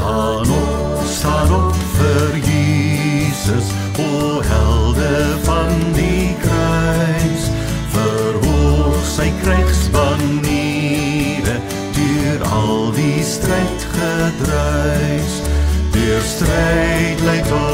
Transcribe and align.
Staan 0.00 0.50
op, 0.50 1.02
staan 1.04 1.54
op 1.54 1.74
vir 1.74 2.36
Jesus, 2.36 3.64
o 3.98 4.40
helde 4.42 5.36
van 5.42 5.68
die 5.92 6.36
kruis. 6.40 7.50
Verhoog 7.92 9.04
sy 9.04 9.32
krygsbaniere 9.42 11.56
deur 11.92 12.42
al 12.48 12.92
die 12.96 13.24
stryd 13.24 13.86
gedruis. 13.92 15.32
Deur 15.92 16.22
stryd 16.32 17.20
lei 17.28 17.40
tot 17.52 17.69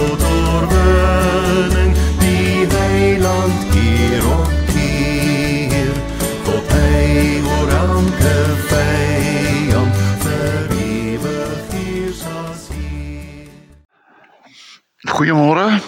Goeiemôre. 15.16 15.80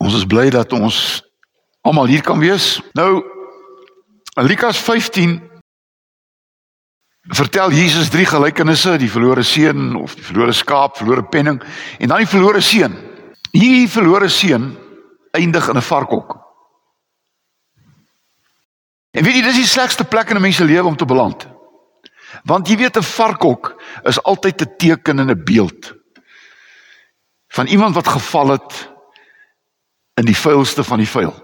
Ons 0.00 0.14
is 0.16 0.24
bly 0.24 0.46
dat 0.48 0.72
ons 0.72 1.20
almal 1.84 2.08
hier 2.08 2.24
kan 2.24 2.40
wees. 2.40 2.78
Nou 2.96 3.20
Lukas 4.40 4.80
15 4.80 5.36
vertel 7.36 7.76
Jesus 7.76 8.08
drie 8.08 8.24
gelykenisse, 8.24 8.96
die 8.96 9.10
verlore 9.12 9.44
seun 9.44 9.92
of 10.00 10.16
die 10.16 10.24
verlore 10.24 10.56
skaap, 10.56 10.96
verlore 10.96 11.26
penning 11.28 11.60
en 12.00 12.08
dan 12.08 12.24
die 12.24 12.32
verlore 12.32 12.64
seun. 12.64 12.96
Hierdie 13.52 13.92
verlore 13.92 14.32
seun 14.32 14.72
eindig 15.36 15.68
in 15.68 15.76
'n 15.76 15.88
varkhok. 15.92 16.38
En 19.12 19.24
weet 19.24 19.34
jy, 19.34 19.42
dis 19.42 19.60
die 19.60 19.68
slegste 19.76 20.04
plek 20.04 20.30
in 20.30 20.36
'n 20.36 20.42
mens 20.42 20.56
se 20.56 20.64
lewe 20.64 20.88
om 20.88 20.96
te 20.96 21.04
beland. 21.04 21.48
Want 22.44 22.68
jy 22.68 22.76
weet 22.76 22.96
'n 22.96 23.02
varkhok 23.02 23.76
is 24.04 24.22
altyd 24.22 24.62
'n 24.62 24.76
teken 24.78 25.18
en 25.18 25.28
'n 25.28 25.44
beeld 25.44 26.00
van 27.52 27.66
iemand 27.66 27.94
wat 27.94 28.08
geval 28.08 28.48
het 28.48 28.90
in 30.14 30.24
die 30.24 30.36
vuilste 30.36 30.84
van 30.84 30.98
die 30.98 31.08
vuil. 31.08 31.34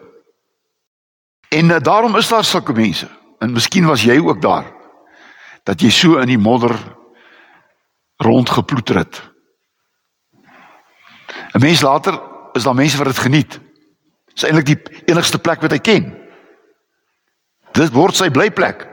En 1.49 1.65
uh, 1.65 1.81
daarom 1.81 2.17
is 2.17 2.29
daar 2.29 2.45
sulke 2.45 2.73
mense. 2.73 3.09
En 3.39 3.53
miskien 3.53 3.87
was 3.87 4.03
jy 4.03 4.19
ook 4.19 4.43
daar 4.43 4.73
dat 5.63 5.81
jy 5.81 5.91
so 5.93 6.17
in 6.17 6.31
die 6.33 6.41
modder 6.41 6.77
rondgeploeter 8.17 8.97
het. 8.97 9.23
'n 11.53 11.61
Mens 11.61 11.81
later 11.81 12.21
is 12.53 12.63
daar 12.63 12.75
mense 12.75 12.97
wat 12.97 13.07
dit 13.07 13.19
geniet. 13.19 13.61
Dis 14.33 14.43
eintlik 14.43 14.67
die 14.67 15.05
enigste 15.05 15.39
plek 15.39 15.61
wat 15.61 15.71
hy 15.71 15.79
ken. 15.79 16.29
Dit 17.73 17.93
word 17.93 18.17
sy 18.17 18.31
blyplek. 18.31 18.87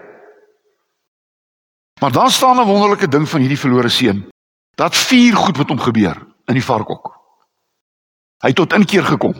Maar 1.99 2.11
dan 2.11 2.29
staan 2.29 2.59
'n 2.59 2.67
wonderlike 2.67 3.07
ding 3.07 3.29
van 3.29 3.39
hierdie 3.39 3.59
verlore 3.59 3.89
seun. 3.89 4.34
Dat 4.75 4.95
vier 4.95 5.35
goed 5.35 5.57
met 5.57 5.69
hom 5.69 5.79
gebeur 5.79 6.17
in 6.45 6.53
die 6.53 6.63
varkhok. 6.63 7.11
Hy 8.43 8.51
het 8.51 8.55
tot 8.55 8.73
inkeer 8.73 9.05
gekom. 9.05 9.35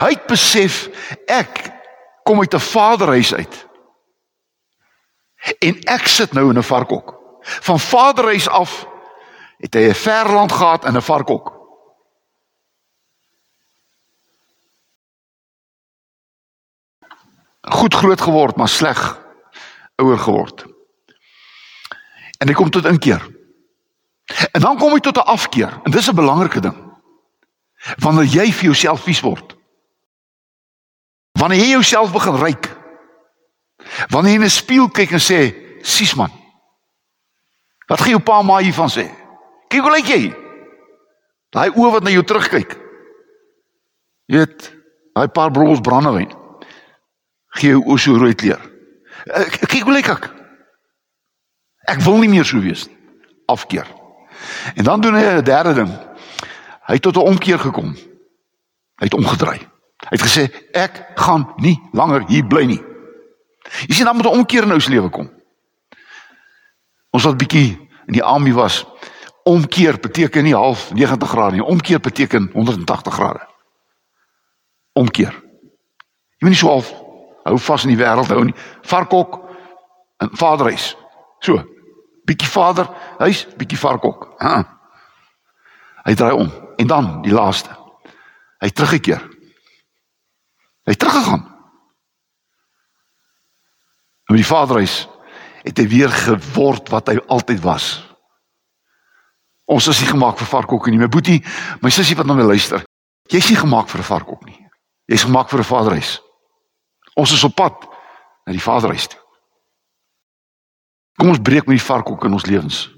Hy 0.00 0.10
het 0.12 0.26
besef 0.26 0.88
ek 1.26 1.70
kom 2.24 2.40
uit 2.40 2.54
'n 2.54 2.58
vaderhuis 2.58 3.34
uit. 3.34 3.66
En 5.58 5.80
ek 5.82 6.06
sit 6.06 6.32
nou 6.32 6.50
in 6.50 6.58
'n 6.58 6.62
varkhok. 6.62 7.16
Van 7.42 7.80
vaderhuis 7.80 8.48
af 8.48 8.86
het 9.58 9.74
hy 9.74 9.88
'n 9.88 9.94
ver 9.94 10.32
land 10.32 10.52
gehad 10.52 10.84
in 10.84 10.96
'n 10.96 11.02
varkhok. 11.02 11.58
Goed 17.60 17.94
groot 17.94 18.20
geword, 18.20 18.56
maar 18.56 18.68
sleg 18.68 19.20
ouer 19.96 20.18
geword. 20.18 20.64
En 22.38 22.48
hy 22.48 22.54
kom 22.54 22.70
tot 22.70 22.84
inkeer. 22.84 23.39
En 24.52 24.60
dan 24.60 24.78
kom 24.78 24.92
jy 24.92 25.00
tot 25.00 25.16
'n 25.16 25.26
afkeer. 25.26 25.80
En 25.84 25.90
dis 25.90 26.08
'n 26.08 26.14
belangrike 26.14 26.60
ding. 26.60 26.76
Wanneer 27.98 28.24
jy 28.24 28.52
vir 28.52 28.64
jouself 28.64 29.00
vies 29.02 29.20
word. 29.20 29.56
Wanneer 31.32 31.58
jy 31.58 31.70
jouself 31.70 32.12
begin 32.12 32.36
ryk. 32.36 32.76
Wanneer 34.08 34.32
jy 34.32 34.38
in 34.38 34.44
'n 34.44 34.50
spieël 34.50 34.90
kyk 34.90 35.10
en 35.10 35.20
sê, 35.20 35.54
"Sis 35.82 36.14
man. 36.14 36.30
Wat 37.86 38.00
gaan 38.00 38.10
jou 38.10 38.20
pa 38.22 38.42
maar 38.42 38.62
hiervan 38.62 38.88
sê? 38.88 39.10
Kyk 39.68 39.80
hoe 39.80 39.90
lyk 39.90 40.06
jy?" 40.06 40.34
Daai 41.50 41.70
oë 41.70 41.90
wat 41.92 42.02
na 42.02 42.10
jou 42.10 42.22
terugkyk. 42.24 42.76
Jy 44.26 44.36
weet, 44.36 44.72
daai 45.14 45.28
paar 45.28 45.50
broos 45.50 45.80
brandewyn. 45.80 46.30
Gee 47.58 47.70
jou 47.70 47.82
oë 47.84 47.98
so 47.98 48.16
rooi 48.16 48.34
kleur. 48.34 48.60
Eh, 49.26 49.50
Kyk 49.66 49.82
hoe 49.82 49.92
lyk 49.92 50.08
ek? 50.08 50.30
Ek 51.88 52.00
wil 52.00 52.18
nie 52.18 52.28
meer 52.28 52.44
so 52.44 52.60
wees 52.60 52.86
nie. 52.86 52.96
Afkeer. 53.46 53.86
En 54.74 54.84
dan 54.84 55.00
doen 55.00 55.14
hy 55.14 55.24
'n 55.24 55.44
derde 55.44 55.74
ding. 55.74 55.90
Hy 56.86 56.94
het 56.94 57.02
tot 57.02 57.16
'n 57.16 57.28
omkeer 57.32 57.58
gekom. 57.58 57.94
Hy 58.96 59.04
het 59.04 59.14
omgedraai. 59.14 59.58
Hy 60.08 60.16
het 60.16 60.22
gesê 60.22 60.42
ek 60.72 61.12
gaan 61.14 61.52
nie 61.56 61.80
langer 61.92 62.24
hier 62.28 62.46
bly 62.46 62.64
nie. 62.64 62.82
Jy 63.86 63.94
sien 63.94 64.04
dan 64.04 64.16
moet 64.16 64.26
'n 64.26 64.38
omkeer 64.38 64.62
in 64.62 64.72
ons 64.72 64.88
lewe 64.88 65.10
kom. 65.10 65.30
Ons 67.10 67.24
wat 67.24 67.36
bietjie 67.36 67.88
in 68.06 68.12
die 68.12 68.22
army 68.22 68.52
was, 68.52 68.86
omkeer 69.42 69.98
beteken 69.98 70.44
nie 70.44 70.54
half 70.54 70.92
90 70.92 71.28
grade 71.28 71.52
nie. 71.52 71.64
Omkeer 71.64 72.00
beteken 72.00 72.50
180 72.52 73.14
grade. 73.14 73.48
Omkeer. 74.92 75.32
Jy 76.38 76.46
moet 76.46 76.50
nie 76.50 76.58
so 76.58 76.68
half 76.68 76.94
hou 77.44 77.58
vas 77.58 77.84
in 77.84 77.94
die 77.94 78.04
wêreld 78.04 78.28
hou 78.28 78.44
nie. 78.44 78.54
Varkhok 78.82 79.40
en 80.16 80.28
vaderhuis. 80.32 80.96
So. 81.38 81.64
Bietjie 82.30 82.50
vader, 82.50 82.86
huis, 83.18 83.42
bietjie 83.58 83.78
varkhok. 83.80 84.28
Ha. 84.38 84.60
Hy 86.06 86.14
draai 86.14 86.36
om. 86.38 86.50
En 86.78 86.86
dan 86.86 87.08
die 87.24 87.34
laaste. 87.34 87.74
Hy 88.60 88.68
het 88.70 88.76
teruggekeer. 88.78 89.22
Hy 90.86 90.94
het 90.94 90.98
teruggegaan. 90.98 91.42
En 94.30 94.36
met 94.36 94.44
die 94.44 94.46
vaderhuis 94.46 95.08
het 95.64 95.80
hy 95.82 95.88
weer 95.90 96.12
geword 96.14 96.88
wat 96.94 97.10
hy 97.10 97.18
altyd 97.26 97.60
was. 97.64 97.88
Ons 99.70 99.88
is 99.90 100.00
nie 100.02 100.10
gemaak 100.10 100.38
vir 100.38 100.48
varkhokke 100.50 100.90
nie. 100.90 101.00
My 101.02 101.10
boetie, 101.10 101.40
my 101.82 101.90
sussie 101.94 102.16
wat 102.18 102.30
na 102.30 102.36
my 102.38 102.46
luister. 102.46 102.84
Jy's 103.30 103.50
nie 103.50 103.58
gemaak 103.58 103.90
vir 103.90 104.00
'n 104.00 104.10
varkhok 104.10 104.46
nie. 104.46 104.58
Jy's 105.10 105.26
gemaak 105.26 105.50
vir 105.50 105.60
'n 105.60 105.70
vaderhuis. 105.72 106.20
Ons 107.14 107.32
is 107.32 107.44
op 107.44 107.54
pad 107.54 107.86
na 108.46 108.52
die 108.52 108.62
vaderhuis 108.62 109.06
toe. 109.06 109.20
Kom 111.16 111.28
ons 111.28 111.42
breek 111.42 111.66
met 111.66 111.78
die 111.78 111.86
varkhok 111.86 112.24
in 112.24 112.32
ons 112.32 112.46
lewens. 112.46 112.90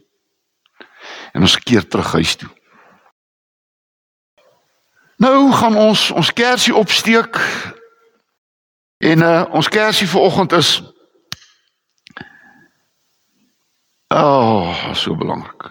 En 1.33 1.41
ons 1.41 1.59
keer 1.59 1.87
terug 1.89 2.13
huis 2.13 2.37
toe. 2.37 2.51
Nou 5.17 5.53
gaan 5.53 5.77
ons 5.77 6.11
ons 6.11 6.33
kersie 6.33 6.75
opsteek. 6.75 7.39
En 8.99 9.23
uh 9.23 9.45
ons 9.51 9.69
kersie 9.69 10.09
vanoggend 10.09 10.53
is 10.53 10.83
Oh, 14.13 14.93
so 14.93 15.17
belangrik. 15.17 15.71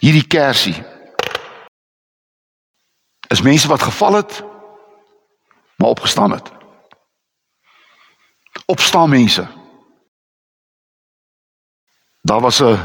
Hierdie 0.00 0.26
kersie 0.26 0.78
is 3.28 3.42
mense 3.44 3.68
wat 3.68 3.82
geval 3.82 4.14
het 4.14 4.40
maar 5.76 5.88
opgestaan 5.88 6.30
het. 6.30 6.50
Opstaan 8.66 9.08
mense. 9.08 9.46
Daar 12.22 12.40
was 12.40 12.62
'n 12.62 12.78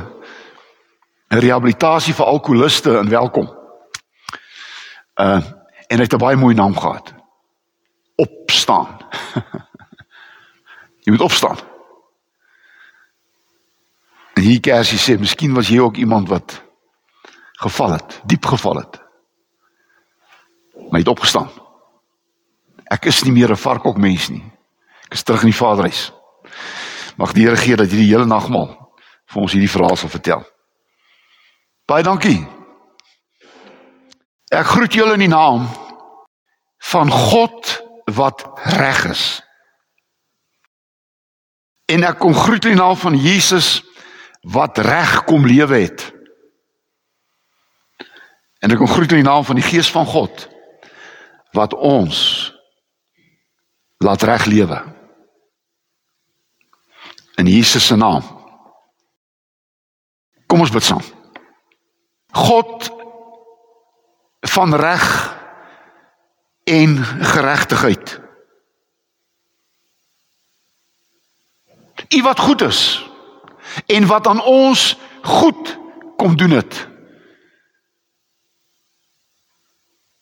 rehabilitasie 1.27 2.13
vir 2.13 2.25
alkoholiste 2.25 2.97
in 2.97 3.09
Welkom. 3.09 3.57
Uh 5.15 5.41
en 5.87 5.97
hy 5.97 6.03
het 6.03 6.13
'n 6.13 6.17
baie 6.17 6.35
mooi 6.35 6.55
naam 6.55 6.77
gehad. 6.77 7.13
Opstaan. 8.15 8.97
Jy 11.03 11.11
moet 11.11 11.21
opstaan. 11.21 11.57
En 14.33 14.41
hier 14.41 14.59
kersie 14.59 14.97
sê, 14.97 15.19
miskien 15.19 15.53
was 15.53 15.67
jy 15.67 15.79
ook 15.79 15.95
iemand 15.95 16.27
wat 16.27 16.63
geval 17.51 17.91
het, 17.91 18.21
diep 18.25 18.45
geval 18.45 18.75
het. 18.75 19.01
Maar 20.73 20.91
jy 20.91 20.97
het 20.97 21.07
opgestaan. 21.07 21.49
Ek 22.83 23.05
is 23.05 23.23
nie 23.23 23.31
meer 23.31 23.49
'n 23.51 23.57
varkhok 23.57 23.97
mens 23.97 24.27
nie. 24.29 24.53
Ek 25.05 25.13
is 25.13 25.23
terug 25.23 25.41
in 25.41 25.49
die 25.49 25.57
Vaderhuis. 25.57 26.13
Mag 27.15 27.31
die 27.33 27.43
Here 27.43 27.57
gee 27.57 27.75
dat 27.75 27.91
jy 27.91 27.97
die 27.97 28.13
hele 28.13 28.25
nagmaal 28.25 28.86
vir 29.27 29.41
ons 29.41 29.55
hierdie 29.55 29.71
verhaal 29.71 29.97
sal 29.99 30.11
vertel. 30.11 30.45
Baie 31.87 32.03
dankie. 32.03 32.39
Ek 34.51 34.67
groet 34.67 34.95
julle 34.95 35.17
in 35.17 35.25
die 35.25 35.31
naam 35.31 35.67
van 36.91 37.11
God 37.11 37.73
wat 38.15 38.45
reg 38.77 39.03
is. 39.11 39.25
En 41.91 42.03
ek 42.07 42.19
kom 42.19 42.35
groet 42.35 42.67
in 42.67 42.75
die 42.75 42.81
naam 42.81 42.95
van 42.99 43.15
Jesus 43.15 43.81
wat 44.47 44.79
reg 44.83 45.23
kom 45.27 45.47
lewe 45.47 45.81
het. 45.83 46.05
En 48.63 48.71
ek 48.71 48.79
kom 48.79 48.91
groet 48.91 49.11
in 49.15 49.21
die 49.21 49.27
naam 49.27 49.45
van 49.47 49.59
die 49.59 49.65
Gees 49.65 49.91
van 49.91 50.07
God 50.07 50.47
wat 51.55 51.73
ons 51.73 52.19
laat 54.03 54.23
reg 54.27 54.45
lewe. 54.45 54.79
In 57.37 57.47
Jesus 57.47 57.87
se 57.87 57.95
naam. 57.95 58.36
Kom 60.47 60.63
ons 60.63 60.71
bid 60.71 60.83
saam. 60.83 61.03
God 62.31 62.91
van 64.47 64.75
reg 64.75 65.07
en 66.63 66.97
geregtigheid. 67.03 68.19
U 72.15 72.21
wat 72.21 72.39
goed 72.39 72.61
is 72.61 73.09
en 73.85 74.07
wat 74.07 74.27
aan 74.27 74.41
ons 74.43 74.97
goed 75.23 75.77
kom 76.17 76.37
doen 76.37 76.51
het. 76.51 76.87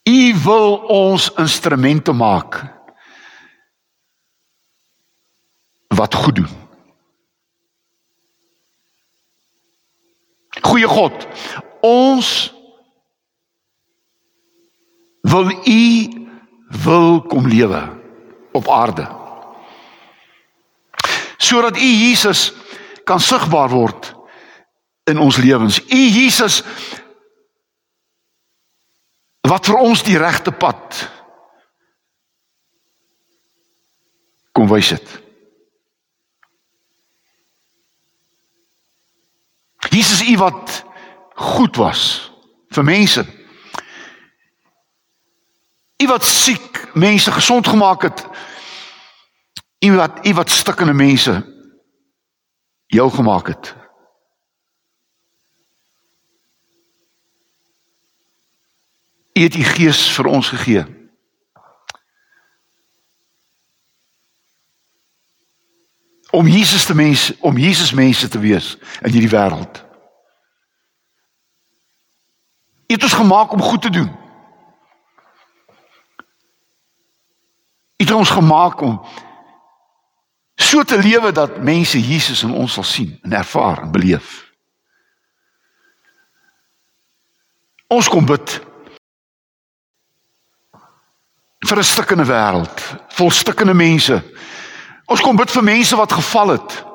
U 0.04 0.36
wil 0.44 0.76
ons 0.78 1.32
instrumente 1.34 2.12
maak 2.12 2.64
wat 5.88 6.14
goed 6.14 6.36
doen. 6.36 6.65
Goeie 10.66 10.88
God, 10.90 11.28
ons 11.86 12.30
wil 15.26 15.52
u 15.66 15.84
wil 16.84 17.22
kom 17.22 17.48
lewe 17.48 17.82
op 18.52 18.70
aarde. 18.70 19.06
Sodat 21.38 21.78
u 21.78 21.86
Jesus 21.86 22.54
kan 23.04 23.20
sigbaar 23.20 23.70
word 23.70 24.14
in 25.04 25.20
ons 25.22 25.38
lewens. 25.38 25.80
U 25.80 25.98
Jesus 25.98 26.64
wat 29.46 29.70
vir 29.70 29.78
ons 29.78 30.02
die 30.06 30.18
regte 30.18 30.52
pad 30.52 31.04
kom 34.56 34.70
wys 34.72 34.96
dit. 34.96 35.25
Jesus 39.96 40.28
u 40.28 40.38
wat 40.38 40.84
goed 41.36 41.76
was 41.76 42.32
vir 42.68 42.84
mense. 42.84 43.26
U 46.04 46.08
wat 46.08 46.24
siek 46.24 46.90
mense 46.94 47.32
gesond 47.32 47.68
gemaak 47.68 48.02
het. 48.02 48.28
U 49.80 49.96
wat 49.96 50.28
u 50.28 50.34
wat 50.34 50.50
stikkende 50.50 50.94
mense 50.94 51.54
heel 52.86 53.10
gemaak 53.10 53.48
het. 53.48 53.76
U 59.34 59.42
het 59.42 59.56
u 59.56 59.64
gees 59.64 60.12
vir 60.16 60.26
ons 60.26 60.50
gegee. 60.50 60.86
Om 66.32 66.48
Jesus 66.48 66.86
te 66.86 66.96
mens, 66.96 67.40
om 67.40 67.58
Jesus 67.58 67.92
mense 67.92 68.28
te 68.28 68.40
wees 68.40 68.78
in 69.02 69.12
hierdie 69.12 69.32
wêreld. 69.32 69.84
U 72.85 72.85
het 72.96 73.04
ons 73.04 73.14
gemaak 73.14 73.52
om 73.52 73.62
goed 73.62 73.82
te 73.82 73.90
doen. 73.90 74.12
U 77.98 78.04
het 78.04 78.12
ons 78.12 78.30
gemaak 78.30 78.82
om 78.82 79.02
so 80.56 80.84
te 80.84 80.98
lewe 80.98 81.32
dat 81.32 81.58
mense 81.58 82.00
Jesus 82.00 82.44
in 82.44 82.54
ons 82.54 82.74
sal 82.74 82.84
sien 82.84 83.20
en 83.22 83.34
ervaar 83.34 83.82
en 83.82 83.92
beleef. 83.92 84.44
Ons 87.88 88.10
kom 88.10 88.26
bid 88.26 88.62
vir 91.66 91.78
'n 91.78 91.84
stikkende 91.84 92.26
wêreld, 92.26 92.82
vol 93.08 93.32
stikkende 93.32 93.74
mense. 93.74 94.24
Ons 95.06 95.22
kom 95.22 95.36
bid 95.36 95.52
vir 95.52 95.64
mense 95.64 95.96
wat 95.96 96.12
geval 96.12 96.48
het. 96.48 96.86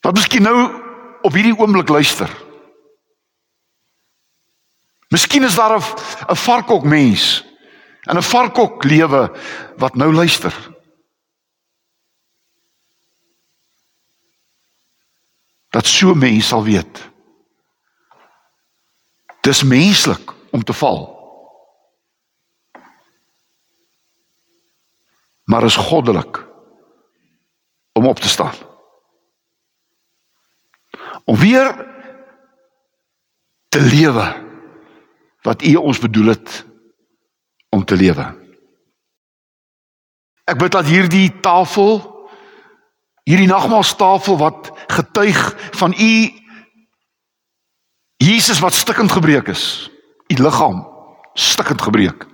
Wat 0.00 0.14
miskien 0.14 0.42
nou 0.42 0.82
op 1.22 1.32
hierdie 1.32 1.56
oomblik 1.58 1.88
luister. 1.88 2.47
Miskien 5.08 5.44
is 5.44 5.54
daar 5.54 5.76
'n 5.78 5.82
'n 6.28 6.36
varkok 6.36 6.84
mens 6.84 7.44
in 8.02 8.16
'n 8.16 8.22
varkok 8.22 8.84
lewe 8.84 9.36
wat 9.76 9.94
nou 9.94 10.12
luister. 10.12 10.76
Dat 15.68 15.86
so 15.86 16.14
mense 16.14 16.46
sal 16.46 16.64
weet. 16.64 17.10
Dis 19.40 19.62
menslik 19.62 20.32
om 20.50 20.64
te 20.64 20.72
val. 20.72 21.18
maar 25.48 25.64
is 25.64 25.76
goddelik 25.76 26.46
om 27.92 28.06
op 28.06 28.18
te 28.18 28.28
staan. 28.28 28.54
Om 31.24 31.36
weer 31.36 31.86
te 33.68 33.80
lewe 33.80 34.47
wat 35.42 35.62
U 35.62 35.74
ons 35.74 35.98
bedoel 35.98 36.34
het 36.34 36.64
om 37.70 37.84
te 37.84 37.96
lewe. 37.96 38.26
Ek 40.48 40.58
bid 40.58 40.72
dat 40.72 40.88
hierdie 40.88 41.30
tafel 41.44 42.00
hierdie 43.28 43.50
nagmaalstafel 43.50 44.38
wat 44.40 44.70
getuig 44.88 45.40
van 45.76 45.92
U 45.92 46.12
Jesus 48.18 48.58
wat 48.58 48.74
stikkend 48.74 49.12
gebreek 49.12 49.50
is, 49.52 49.90
U 50.32 50.34
liggaam 50.42 50.86
stikkend 51.38 51.82
gebreek. 51.82 52.26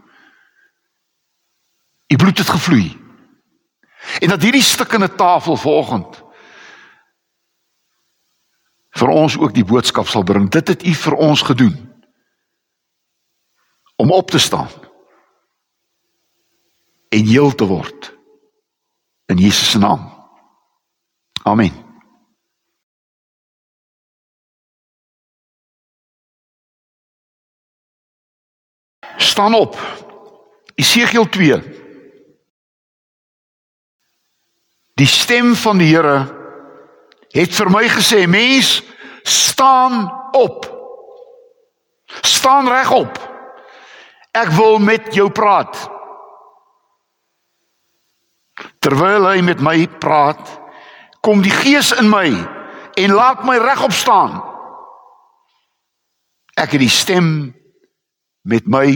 U 2.08 2.16
bloed 2.16 2.38
het 2.38 2.48
gevloei. 2.48 2.94
En 4.20 4.28
dat 4.28 4.42
hierdie 4.42 4.62
stukkende 4.62 5.14
tafel 5.14 5.56
vanoggend 5.56 6.22
vir 8.94 9.08
ons 9.10 9.36
ook 9.38 9.54
die 9.54 9.66
boodskap 9.66 10.06
sal 10.08 10.22
bring. 10.22 10.46
Dit 10.48 10.68
het 10.68 10.86
U 10.86 10.92
vir 10.94 11.14
ons 11.14 11.42
gedoen. 11.42 11.74
Om 13.96 14.10
op 14.10 14.30
te 14.30 14.38
staan 14.38 14.70
en 17.08 17.26
heel 17.26 17.54
te 17.54 17.64
word 17.64 18.14
in 19.26 19.36
Jesus 19.36 19.70
se 19.70 19.78
naam. 19.78 20.12
Amen. 21.42 21.72
Staan 29.16 29.54
op. 29.54 29.78
Esegiel 30.74 31.28
2 31.28 31.82
Die 34.94 35.06
stem 35.06 35.54
van 35.54 35.78
die 35.78 35.90
Here 35.90 36.42
het 37.34 37.54
vir 37.54 37.70
my 37.70 37.88
gesê: 37.90 38.26
"Mens, 38.30 38.82
staan 39.22 40.06
op. 40.32 40.70
Staan 42.22 42.68
regop. 42.68 43.33
Ek 44.34 44.50
wil 44.58 44.78
met 44.82 45.14
jou 45.14 45.30
praat." 45.30 45.90
Terwyl 48.84 49.26
hy 49.30 49.40
met 49.40 49.62
my 49.64 49.86
praat, 50.00 50.42
kom 51.24 51.40
die 51.42 51.54
Gees 51.54 51.92
in 51.96 52.10
my 52.10 52.28
en 53.00 53.16
laat 53.16 53.44
my 53.48 53.56
regop 53.58 53.94
staan. 53.96 54.36
Ek 56.54 56.76
het 56.76 56.82
die 56.84 56.92
stem 56.92 57.28
met 58.46 58.68
my 58.70 58.86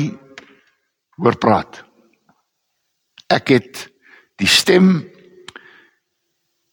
hoor 1.18 1.38
praat. 1.40 1.80
Ek 3.32 3.50
het 3.56 3.88
die 4.38 4.48
stem 4.48 5.00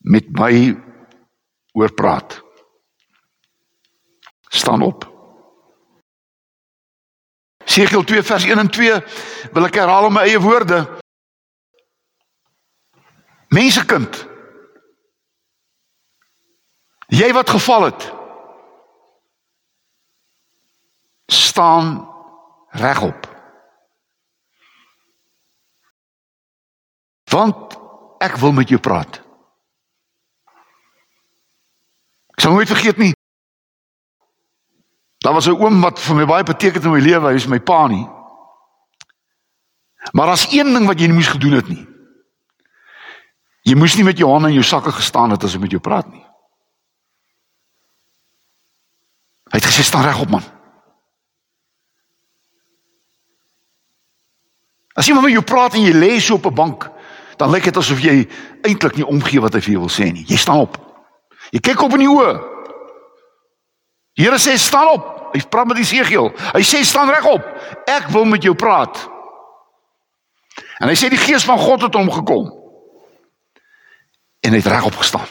met 0.05 0.29
my 0.37 0.75
oor 1.73 1.91
praat. 1.97 2.37
Staan 4.53 4.85
op. 4.85 5.14
Segiel 7.75 8.03
2 8.07 8.23
vers 8.23 8.45
1 8.47 8.61
en 8.63 8.71
2 8.71 8.99
wil 9.51 9.67
ek 9.67 9.79
herhaal 9.81 10.07
in 10.07 10.15
my 10.15 10.23
eie 10.23 10.39
woorde. 10.39 10.79
Mensekind. 13.51 14.21
Jy 17.11 17.33
wat 17.35 17.51
geval 17.51 17.91
het. 17.91 18.13
staan 21.55 22.09
regop. 22.67 23.27
Want 27.23 27.77
ek 28.17 28.35
wil 28.35 28.51
met 28.51 28.69
jou 28.69 28.79
praat. 28.79 29.21
Ek 32.35 32.43
sal 32.43 32.51
nooit 32.51 32.67
vergeet 32.67 32.99
nie. 32.99 33.13
Daar 35.25 35.33
was 35.33 35.47
'n 35.47 35.57
oom 35.57 35.81
wat 35.81 35.99
vir 35.99 36.15
my 36.15 36.25
baie 36.25 36.43
beteken 36.43 36.73
het 36.75 36.83
in 36.83 36.91
my 36.91 36.99
lewe, 36.99 37.29
hy 37.29 37.33
is 37.33 37.47
my 37.47 37.59
pa 37.59 37.87
nie. 37.87 38.07
Maar 40.11 40.27
as 40.27 40.51
een 40.51 40.73
ding 40.73 40.85
wat 40.85 40.99
jy 40.99 41.07
nie 41.07 41.15
moes 41.15 41.27
gedoen 41.27 41.51
het 41.51 41.67
nie. 41.67 41.87
Jy 43.61 43.75
moes 43.75 43.95
nie 43.95 44.03
met 44.03 44.17
jou 44.17 44.31
hande 44.31 44.47
in 44.47 44.53
jou 44.53 44.63
sakke 44.63 44.91
gestaan 44.91 45.31
het 45.31 45.43
as 45.43 45.53
hy 45.53 45.59
met 45.59 45.71
jou 45.71 45.81
praat 45.81 46.11
nie. 46.11 46.25
Hy 49.49 49.57
het 49.57 49.65
gesê 49.65 49.81
staan 49.81 50.03
regop 50.05 50.29
man. 50.29 50.43
As 54.93 55.07
iemand 55.07 55.25
met 55.25 55.33
jou 55.33 55.43
praat 55.43 55.73
en 55.73 55.81
jy 55.81 55.93
lê 55.93 56.19
so 56.19 56.33
op 56.33 56.45
'n 56.45 56.53
bank, 56.53 56.91
dan 57.37 57.49
lyk 57.49 57.63
dit 57.63 57.77
asof 57.77 57.99
jy 57.99 58.29
eintlik 58.61 58.95
nie 58.95 59.07
omgee 59.07 59.41
wat 59.41 59.53
hy 59.53 59.61
vir 59.61 59.71
jou 59.71 59.79
wil 59.79 59.89
sê 59.89 60.11
nie. 60.11 60.25
Jy 60.27 60.37
staan 60.37 60.59
op. 60.59 60.77
Jy 61.49 61.59
kyk 61.59 61.81
op 61.81 61.91
in 61.91 61.99
die 61.99 62.09
oë. 62.09 62.54
Here 64.15 64.39
sê 64.39 64.55
staan 64.57 64.87
op. 64.95 65.11
Hy 65.35 65.41
praat 65.51 65.67
met 65.67 65.77
Jesegiel. 65.83 66.31
Hy 66.55 66.63
sê 66.63 66.83
staan 66.87 67.11
regop. 67.11 67.43
Ek 67.91 68.07
wil 68.15 68.23
met 68.25 68.43
jou 68.43 68.55
praat. 68.55 68.95
En 70.79 70.87
hy 70.87 70.95
sê 70.95 71.09
die 71.11 71.19
gees 71.19 71.43
van 71.47 71.59
God 71.59 71.83
het 71.87 71.97
hom 71.99 72.11
gekom. 72.11 72.47
En 74.39 74.55
hy 74.55 74.61
het 74.61 74.71
regop 74.71 74.95
gestaan. 75.01 75.27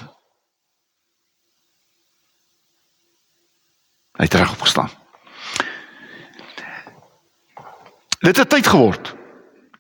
Hy 4.19 4.29
het 4.29 4.37
regop 4.39 4.61
gestaan. 4.63 4.93
Dit 8.25 8.37
het 8.37 8.49
tyd 8.49 8.67
geword. 8.69 9.15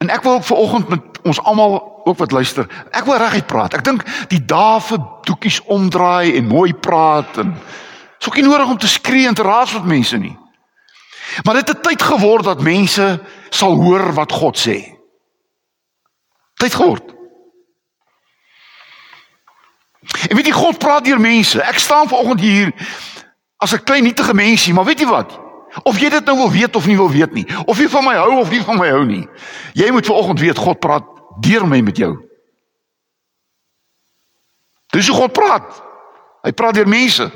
En 0.01 0.11
ek 0.13 0.25
wil 0.25 0.41
vir 0.45 0.57
oggend 0.57 0.89
met 0.89 1.21
ons 1.25 1.41
almal 1.45 1.77
ook 2.05 2.19
wat 2.19 2.33
luister. 2.33 2.69
Ek 2.93 3.05
wil 3.05 3.21
reguit 3.21 3.47
praat. 3.49 3.77
Ek 3.77 3.85
dink 3.85 4.05
die 4.33 4.41
dae 4.45 4.81
vir 4.85 5.01
doekies 5.29 5.61
omdraai 5.73 6.37
en 6.37 6.49
mooi 6.49 6.73
praat 6.73 7.41
en 7.41 7.55
is 8.25 8.31
ook 8.31 8.41
nie 8.41 8.49
nodig 8.49 8.69
om 8.69 8.79
te 8.79 8.89
skree 8.89 9.27
en 9.27 9.35
te 9.35 9.43
raas 9.43 9.73
met 9.73 9.85
mense 9.85 10.17
nie. 10.17 10.39
Maar 11.43 11.55
dit 11.55 11.69
het 11.69 11.83
tyd 11.83 12.03
geword 12.03 12.45
dat 12.45 12.63
mense 12.63 13.21
sal 13.51 13.75
hoor 13.77 14.13
wat 14.13 14.33
God 14.33 14.59
sê. 14.59 14.79
Tyd 16.55 16.75
geword. 16.75 17.13
En 20.29 20.37
weet 20.37 20.47
jy 20.47 20.57
God 20.57 20.79
praat 20.79 21.05
deur 21.05 21.21
mense. 21.21 21.61
Ek 21.61 21.79
staan 21.79 22.09
vanoggend 22.09 22.41
hier 22.41 22.73
as 23.57 23.73
'n 23.73 23.85
klein 23.85 24.03
nietige 24.03 24.35
mensie, 24.35 24.75
maar 24.75 24.85
weet 24.85 25.01
jy 25.01 25.07
wat? 25.07 25.41
Of 25.83 25.99
jy 25.99 26.09
dit 26.09 26.25
nou 26.25 26.37
wil 26.37 26.51
weet 26.51 26.77
of 26.77 26.87
nie 26.87 26.97
wil 26.97 27.11
weet 27.11 27.33
nie, 27.33 27.47
of 27.67 27.79
jy 27.79 27.89
van 27.89 28.05
my 28.05 28.15
hou 28.15 28.41
of 28.41 28.51
nie 28.51 28.63
van 28.63 28.79
my 28.79 28.89
hou 28.89 29.05
nie. 29.05 29.29
Jy 29.73 29.91
moet 29.91 30.07
vanoggend 30.07 30.41
weet 30.41 30.59
God 30.59 30.79
praat 30.79 31.05
deur 31.41 31.67
my 31.67 31.81
met 31.81 31.97
jou. 31.97 32.29
Dis 34.87 35.09
hoe 35.09 35.17
God 35.17 35.33
praat. 35.33 35.83
Hy 36.43 36.53
praat 36.53 36.75
deur 36.75 36.89
mense. 36.89 37.31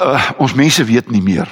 Uh, 0.00 0.30
ons 0.40 0.54
mense 0.56 0.84
weet 0.88 1.10
nie 1.12 1.20
meer 1.20 1.50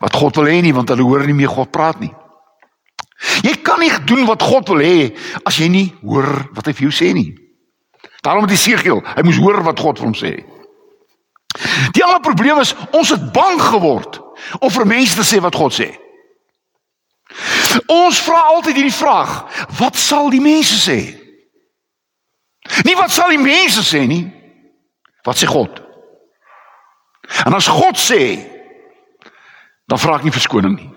wat 0.00 0.16
God 0.16 0.36
wil 0.36 0.50
hê 0.50 0.58
nie 0.60 0.74
want 0.76 0.90
hulle 0.92 1.04
hoor 1.06 1.24
nie 1.24 1.36
meer 1.36 1.48
God 1.48 1.70
praat 1.72 2.00
nie. 2.02 2.10
Jy 3.44 3.54
kan 3.64 3.80
nie 3.80 3.92
doen 4.08 4.26
wat 4.28 4.42
God 4.44 4.68
wil 4.68 4.82
hê 4.84 5.10
as 5.48 5.56
jy 5.60 5.68
nie 5.72 5.86
hoor 6.02 6.28
wat 6.56 6.68
hy 6.68 6.74
vir 6.76 6.88
jou 6.88 6.92
sê 6.92 7.12
nie. 7.16 7.30
Daarom 8.24 8.44
het 8.44 8.52
Jesegiel, 8.52 9.00
hy 9.00 9.24
moes 9.24 9.40
hoor 9.40 9.62
wat 9.64 9.80
God 9.80 10.00
vir 10.00 10.08
hom 10.10 10.16
sê. 10.16 10.34
Die 11.96 12.04
ander 12.04 12.20
probleem 12.24 12.60
is 12.60 12.74
ons 12.96 13.12
het 13.14 13.30
bang 13.32 13.60
geword 13.60 14.20
om 14.60 14.72
vir 14.72 14.88
mense 14.88 15.16
te 15.16 15.24
sê 15.26 15.40
wat 15.40 15.56
God 15.56 15.76
sê. 15.76 15.88
Ons 17.88 18.20
vra 18.26 18.40
altyd 18.56 18.76
hierdie 18.76 18.94
vraag, 18.94 19.32
wat 19.78 19.96
sal 19.96 20.28
die 20.32 20.42
mense 20.42 20.76
sê? 20.80 21.00
Nie 22.84 22.96
wat 22.98 23.12
sal 23.14 23.32
die 23.32 23.40
mense 23.40 23.84
sê 23.86 24.04
nie. 24.08 24.26
Wat 25.24 25.38
sê 25.40 25.48
God? 25.48 25.80
En 27.46 27.54
as 27.54 27.66
God 27.66 27.98
sê, 27.98 28.38
dan 29.86 29.98
vra 29.98 30.18
ek 30.18 30.26
nie 30.26 30.34
verskoning 30.34 30.76
nie. 30.76 30.90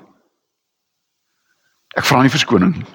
Ek 1.97 2.05
vra 2.05 2.23
nie 2.23 2.33
verskoning 2.33 2.73
nie. 2.77 2.87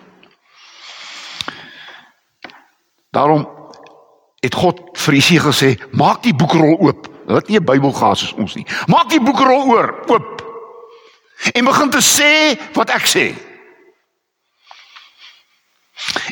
Daarom 3.15 3.47
het 4.43 4.55
God 4.55 4.81
vir 4.99 5.19
Jesaja 5.19 5.47
gesê, 5.49 5.71
maak 5.93 6.23
die 6.23 6.35
boekrol 6.35 6.77
oop. 6.79 7.09
Het 7.29 7.49
nie 7.49 7.59
'n 7.59 7.65
Bybel 7.65 7.93
gehad 7.93 8.19
soos 8.19 8.33
ons 8.33 8.55
nie. 8.55 8.67
Maak 8.87 9.09
die 9.09 9.21
boekrol 9.21 9.69
oor, 9.69 9.95
oop. 10.09 10.43
En 11.55 11.65
begin 11.65 11.91
te 11.91 12.01
sê 12.03 12.59
wat 12.75 12.91
ek 12.91 13.07
sê. 13.07 13.35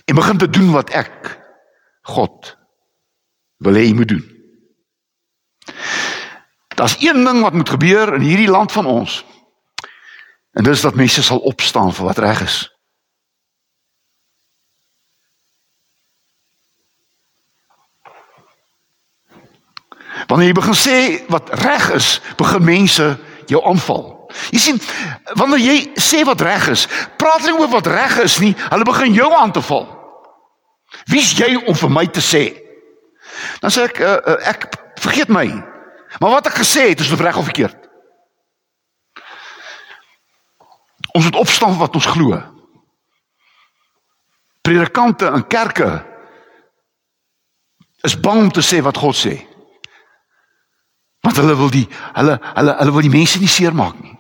En 0.05 0.15
begin 0.15 0.39
te 0.39 0.51
doen 0.51 0.73
wat 0.73 0.91
ek 0.91 1.39
God 2.03 2.57
wil 3.59 3.75
hê 3.75 3.87
jy 3.87 3.95
moet 3.95 4.09
doen. 4.09 4.36
Daar's 6.77 6.97
een 7.01 7.25
ding 7.25 7.41
wat 7.43 7.53
moet 7.53 7.69
gebeur 7.69 8.15
in 8.15 8.21
hierdie 8.21 8.51
land 8.51 8.73
van 8.73 8.87
ons. 8.87 9.25
En 10.53 10.65
dis 10.65 10.81
dat 10.81 10.95
mense 10.95 11.23
sal 11.23 11.39
opstaan 11.39 11.95
vir 11.95 12.05
wat 12.05 12.19
reg 12.19 12.41
is. 12.41 12.57
Wanneer 20.27 20.47
jy 20.47 20.57
begin 20.59 20.77
sê 20.77 20.99
wat 21.33 21.51
reg 21.61 21.91
is, 21.97 22.21
begin 22.37 22.65
mense 22.65 23.19
jou 23.47 23.63
aanval. 23.65 24.31
Jy 24.51 24.61
sien, 24.61 24.81
wanneer 25.39 25.63
jy 25.63 25.77
sê 26.01 26.25
wat 26.29 26.41
reg 26.41 26.69
is, 26.73 26.87
praat 27.17 27.45
hulle 27.47 27.61
oor 27.61 27.71
wat 27.73 27.89
reg 27.89 28.19
is 28.25 28.39
nie, 28.43 28.53
hulle 28.69 28.89
begin 28.89 29.17
jou 29.17 29.31
aan 29.33 29.53
te 29.53 29.63
val. 29.65 29.87
Wie's 31.13 31.33
jy 31.39 31.55
om 31.63 31.77
vir 31.77 31.93
my 31.93 32.05
te 32.11 32.25
sê? 32.25 32.45
Dan 33.63 33.73
sê 33.73 33.87
ek 33.89 34.01
uh, 34.05 34.17
uh, 34.17 34.37
ek 34.53 34.69
vergeet 35.01 35.33
my. 35.33 35.47
Maar 36.19 36.31
wat 36.31 36.47
ek 36.47 36.61
gesê 36.63 36.89
het 36.89 37.01
is 37.01 37.13
of 37.13 37.21
reg 37.21 37.37
of 37.37 37.45
verkeerd. 37.45 37.77
Ons 41.17 41.25
moet 41.25 41.41
opstaan 41.41 41.73
vir 41.73 41.83
wat 41.85 41.95
ons 41.95 42.07
glo. 42.13 42.41
Predikante 44.61 45.27
in 45.27 45.47
kerke 45.47 45.91
is 48.07 48.21
bang 48.21 48.47
om 48.47 48.51
te 48.53 48.65
sê 48.65 48.83
wat 48.85 48.97
God 48.97 49.17
sê. 49.17 49.37
Want 51.25 51.41
hulle 51.41 51.57
wil 51.57 51.73
die 51.73 51.87
hulle 52.19 52.37
hulle 52.43 52.77
hulle 52.81 52.95
wil 52.95 53.07
die 53.07 53.17
mense 53.17 53.41
nie 53.43 53.51
seermaak 53.51 53.97
nie. 54.03 54.15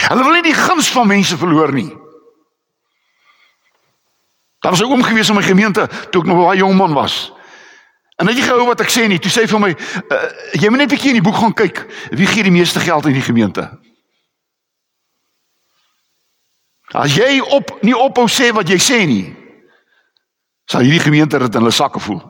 Hulle 0.00 0.24
wil 0.24 0.36
nie 0.38 0.46
die 0.46 0.56
guns 0.56 0.90
van 0.92 1.08
mense 1.10 1.36
verloor 1.38 1.72
nie. 1.74 1.90
Daar 4.60 4.72
was 4.72 4.80
'n 4.80 4.92
oom 4.92 5.02
gewees 5.02 5.28
in 5.28 5.34
my 5.34 5.42
gemeente 5.42 5.88
toe 6.10 6.20
ek 6.22 6.28
nog 6.28 6.36
'n 6.36 6.44
baie 6.44 6.58
jong 6.58 6.76
man 6.76 6.92
was. 6.92 7.32
En 8.20 8.28
hy 8.28 8.34
het 8.36 8.44
gehou 8.44 8.66
wat 8.68 8.82
ek 8.84 8.92
sê 8.92 9.06
nie. 9.08 9.16
Toe 9.18 9.32
sê 9.32 9.46
hy 9.46 9.48
vir 9.48 9.60
my, 9.60 9.70
uh, 9.72 10.28
"Jy 10.52 10.68
moet 10.68 10.78
net 10.78 10.92
'n 10.92 10.94
bietjie 10.94 11.08
in 11.14 11.22
die 11.22 11.24
boek 11.24 11.40
gaan 11.40 11.54
kyk. 11.54 11.86
Wie 12.12 12.26
gee 12.26 12.42
die 12.42 12.52
meeste 12.52 12.80
geld 12.80 13.06
in 13.06 13.12
die 13.12 13.24
gemeente?" 13.24 13.80
As 16.92 17.14
jy 17.14 17.40
op 17.40 17.82
nie 17.82 17.96
ophou 17.96 18.26
sê 18.28 18.52
wat 18.52 18.68
jy 18.68 18.76
sê 18.76 19.06
nie, 19.06 19.36
sal 20.66 20.80
hierdie 20.80 21.00
gemeente 21.00 21.38
dit 21.38 21.54
in 21.54 21.60
hulle 21.60 21.70
sakke 21.70 22.00
voel. 22.00 22.20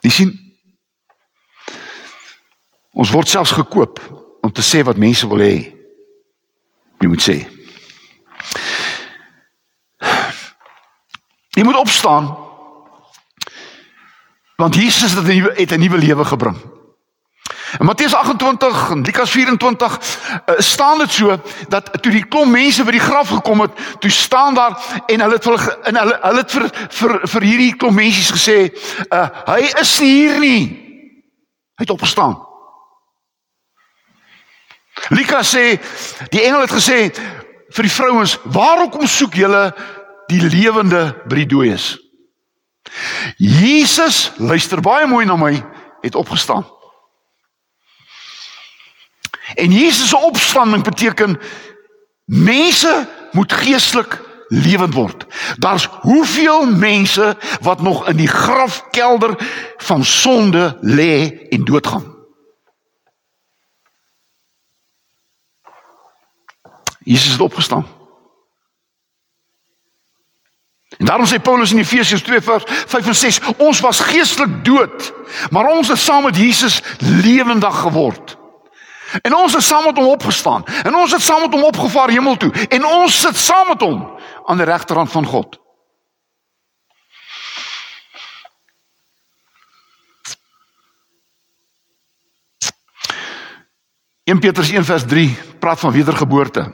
Jy 0.00 0.10
sien 0.10 0.32
ons 2.92 3.10
word 3.10 3.28
selfs 3.28 3.52
gekoop 3.52 4.00
om 4.42 4.52
te 4.52 4.62
sê 4.62 4.84
wat 4.84 4.96
mense 4.96 5.26
wil 5.28 5.42
hê. 5.42 5.74
Jy 7.02 7.08
moet 7.08 7.22
sê. 7.22 7.36
Jy 11.56 11.64
moet 11.64 11.76
opstaan. 11.76 12.46
Want 14.56 14.74
Jesus 14.74 15.12
het 15.12 15.24
'n 15.24 15.26
nuwe 15.26 15.52
het 15.54 15.70
'n 15.70 15.78
nuwe 15.78 15.98
lewe 15.98 16.24
gebring. 16.24 16.56
In 17.78 17.84
Matteus 17.84 18.14
28 18.14 18.90
en 18.90 19.00
Lukas 19.02 19.30
24 19.30 19.98
uh, 20.46 20.54
staan 20.58 20.98
dit 20.98 21.12
so 21.12 21.40
dat 21.68 22.02
toe 22.02 22.12
die 22.12 22.24
klomp 22.24 22.50
mense 22.50 22.84
by 22.84 22.90
die 22.90 23.00
graf 23.00 23.28
gekom 23.28 23.60
het, 23.60 23.72
toe 24.00 24.10
staan 24.10 24.54
daar 24.54 24.78
en 25.06 25.20
hulle 25.20 25.34
het 25.34 25.44
hulle 25.44 25.78
in 25.84 25.96
hulle 25.96 26.18
hulle 26.22 26.38
het 26.38 26.52
vir 26.52 26.70
vir 26.88 27.20
vir 27.28 27.42
hierdie 27.42 27.76
klomp 27.76 27.94
mense 27.94 28.32
gesê, 28.32 28.72
uh, 29.10 29.28
hy 29.46 29.60
is 29.80 29.98
nie 30.00 30.12
hier 30.12 30.38
nie. 30.40 30.64
Hy 31.76 31.84
het 31.84 31.90
opgestaan. 31.90 32.38
Lukas 35.08 35.52
sê 35.52 35.76
die 36.32 36.42
engel 36.42 36.64
het 36.64 36.72
gesê 36.72 37.12
vir 37.68 37.82
die 37.84 37.92
vrouens, 37.92 38.38
"Waarom 38.44 38.90
kom 38.90 39.06
soek 39.06 39.34
julle 39.34 39.74
die 40.28 40.40
lewende 40.40 41.14
by 41.26 41.44
die 41.44 41.46
dooies?" 41.46 42.05
Jesus, 43.36 44.32
luister 44.36 44.80
baie 44.80 45.06
mooi 45.06 45.26
na 45.26 45.36
my, 45.36 45.64
het 46.00 46.14
opgestaan. 46.14 46.66
En 49.54 49.72
Jesus 49.72 50.08
se 50.08 50.16
opstanding 50.16 50.82
beteken 50.82 51.40
mense 52.24 53.08
moet 53.32 53.52
geestelik 53.52 54.20
lewend 54.48 54.94
word. 54.94 55.26
Daar's 55.56 55.88
hoeveel 56.00 56.66
mense 56.66 57.36
wat 57.60 57.82
nog 57.82 58.08
in 58.08 58.16
die 58.16 58.28
grafkelder 58.28 59.34
van 59.76 60.04
sonde 60.04 60.78
lê 60.80 61.48
en 61.48 61.64
doodgaan. 61.64 62.14
Jesus 66.98 67.32
het 67.32 67.40
opgestaan. 67.40 67.95
En 70.98 71.06
daarom 71.06 71.26
sê 71.26 71.38
Paulus 71.42 71.72
in 71.72 71.78
Efesiërs 71.78 72.22
2 72.22 72.40
vers 72.40 72.64
5 72.66 73.06
en 73.06 73.14
6, 73.14 73.40
ons 73.56 73.80
was 73.80 74.00
geestelik 74.00 74.64
dood, 74.64 75.12
maar 75.50 75.68
ons 75.68 75.88
het 75.88 75.98
saam 75.98 76.24
met 76.24 76.36
Jesus 76.36 76.80
lewendig 76.98 77.80
geword. 77.80 78.36
En 79.22 79.34
ons 79.34 79.52
het 79.52 79.62
saam 79.62 79.84
met 79.84 79.96
hom 79.96 80.06
opgestaan. 80.06 80.64
En 80.82 80.94
ons 80.94 81.12
het 81.12 81.22
saam 81.22 81.40
met 81.40 81.52
hom 81.52 81.64
opgevaar 81.64 82.10
hemel 82.10 82.36
toe. 82.36 82.52
En 82.68 82.84
ons 82.84 83.20
sit 83.20 83.36
saam 83.36 83.68
met 83.68 83.80
hom 83.80 84.18
aan 84.44 84.56
die 84.56 84.66
regterhand 84.66 85.10
van 85.10 85.26
God. 85.26 85.60
In 94.24 94.38
Petrus 94.38 94.70
1 94.70 94.84
vers 94.84 95.04
3 95.06 95.38
praat 95.58 95.80
van 95.80 95.92
wedergeboorte. 95.92 96.72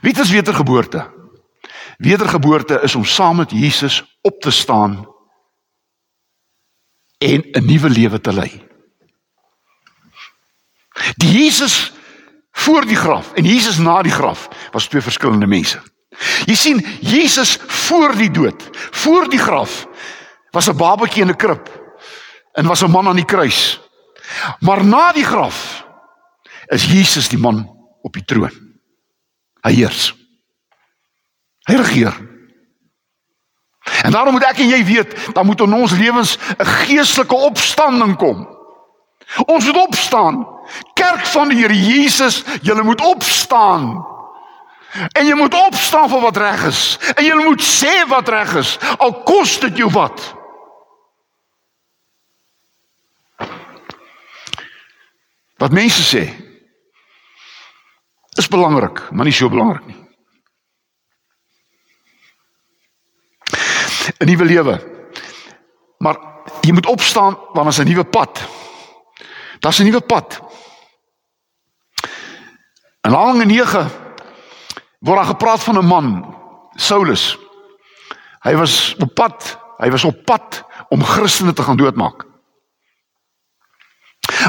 Wie 0.00 0.20
is 0.20 0.30
wedergeboorte? 0.30 1.15
Wedergeboorte 1.96 2.80
is 2.82 2.94
om 2.94 3.04
saam 3.04 3.36
met 3.36 3.50
Jesus 3.50 4.18
op 4.20 4.40
te 4.40 4.50
staan 4.50 5.08
en 7.18 7.44
'n 7.50 7.64
nuwe 7.64 7.90
lewe 7.90 8.20
te 8.20 8.32
lei. 8.32 8.66
Die 11.16 11.32
Jesus 11.32 11.92
voor 12.50 12.86
die 12.86 12.96
graf 12.96 13.32
en 13.32 13.44
Jesus 13.44 13.78
na 13.78 14.02
die 14.02 14.12
graf 14.12 14.48
was 14.70 14.88
twee 14.88 15.02
verskillende 15.02 15.46
mense. 15.46 15.82
Jy 16.44 16.54
sien, 16.54 16.86
Jesus 17.00 17.58
voor 17.66 18.14
die 18.16 18.30
dood, 18.30 18.68
voor 18.72 19.28
die 19.28 19.38
graf 19.38 19.86
was 20.50 20.68
'n 20.68 20.76
babatjie 20.76 21.22
in 21.22 21.28
'n 21.28 21.36
krib 21.36 21.68
en 22.52 22.66
was 22.66 22.82
'n 22.82 22.90
man 22.90 23.08
aan 23.08 23.16
die 23.16 23.24
kruis. 23.24 23.80
Maar 24.60 24.84
na 24.84 25.12
die 25.12 25.24
graf 25.24 25.86
is 26.66 26.84
Jesus 26.84 27.28
die 27.28 27.38
man 27.38 27.76
op 28.02 28.12
die 28.12 28.24
troon. 28.24 28.52
Hy 29.60 29.72
heers. 29.72 30.15
Hy 31.66 31.74
regeer. 31.74 32.14
En 34.02 34.10
daarom 34.10 34.32
moet 34.32 34.46
ek 34.46 34.58
en 34.62 34.68
jy 34.70 34.84
weet, 34.84 35.14
dan 35.34 35.46
moet 35.46 35.60
in 35.60 35.72
ons 35.72 35.92
lewens 35.92 36.38
'n 36.58 36.66
geestelike 36.86 37.34
opstanding 37.34 38.16
kom. 38.16 38.46
Ons 39.46 39.64
moet 39.64 39.86
opstaan. 39.86 40.46
Kerk 40.94 41.26
van 41.26 41.48
die 41.48 41.58
Here 41.58 41.74
Jesus, 41.74 42.44
julle 42.62 42.82
moet 42.82 43.00
opstaan. 43.00 44.06
En 45.12 45.26
jy 45.26 45.34
moet 45.34 45.54
opstaan 45.54 46.08
vir 46.08 46.20
wat 46.20 46.36
reg 46.36 46.64
is. 46.64 46.98
En 47.14 47.24
jy 47.24 47.34
moet 47.34 47.62
sê 47.62 48.06
wat 48.08 48.28
reg 48.28 48.54
is, 48.54 48.78
al 48.98 49.22
kos 49.22 49.58
dit 49.60 49.76
jou 49.76 49.90
wat. 49.90 50.34
Wat 55.56 55.72
mense 55.72 56.02
sê 56.02 56.28
is 58.36 58.48
belangrik, 58.48 59.10
maar 59.10 59.24
nie 59.24 59.32
so 59.32 59.48
belangrik 59.48 59.86
nie. 59.86 60.05
'n 64.18 64.26
Nuwe 64.26 64.44
lewe. 64.44 64.74
Maar 65.98 66.16
jy 66.60 66.72
moet 66.72 66.86
opstaan 66.86 67.38
want 67.52 67.66
as 67.66 67.78
'n 67.78 67.88
nuwe 67.88 68.04
pad. 68.04 68.48
Daar's 69.58 69.78
'n 69.78 69.84
nuwe 69.84 70.00
pad. 70.00 70.40
En 73.00 73.12
Handelinge 73.12 73.44
9 73.44 73.90
word 74.98 75.16
daar 75.16 75.24
gepraat 75.24 75.62
van 75.62 75.78
'n 75.78 75.86
man, 75.86 76.36
Saulus. 76.74 77.38
Hy 78.38 78.54
was 78.54 78.94
op 78.98 79.14
pad, 79.14 79.58
hy 79.76 79.90
was 79.90 80.04
op 80.04 80.24
pad 80.24 80.64
om 80.88 81.04
Christene 81.04 81.52
te 81.52 81.62
gaan 81.62 81.76
doodmaak. 81.76 82.24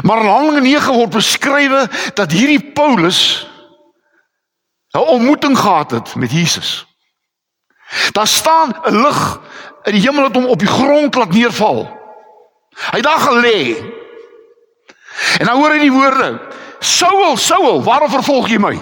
Maar 0.01 0.19
in 0.19 0.27
Handelinge 0.27 0.61
9 0.61 0.93
word 0.93 1.09
beskrywe 1.09 1.89
dat 2.13 2.31
hierdie 2.31 2.71
Paulus 2.71 3.47
'n 4.91 4.97
ontmoeting 4.97 5.57
gehad 5.57 5.91
het 5.91 6.15
met 6.15 6.31
Jesus. 6.31 6.96
Daar 8.11 8.27
staan 8.27 8.75
'n 8.85 9.01
lig 9.01 9.39
in 9.83 9.93
die 9.93 10.01
hemel 10.01 10.23
het 10.23 10.35
hom 10.35 10.45
op 10.45 10.59
die 10.59 10.67
grond 10.67 11.15
laat 11.15 11.31
neerval. 11.31 11.87
Hy 12.91 13.01
daar 13.01 13.19
gelê. 13.19 13.75
En 15.39 15.45
dan 15.45 15.57
hoor 15.57 15.71
hy 15.71 15.79
die 15.79 15.91
woorde: 15.91 16.41
Saul, 16.79 17.37
Saul, 17.37 17.83
waarom 17.83 18.09
vervolg 18.09 18.49
jy 18.49 18.57
my? 18.57 18.75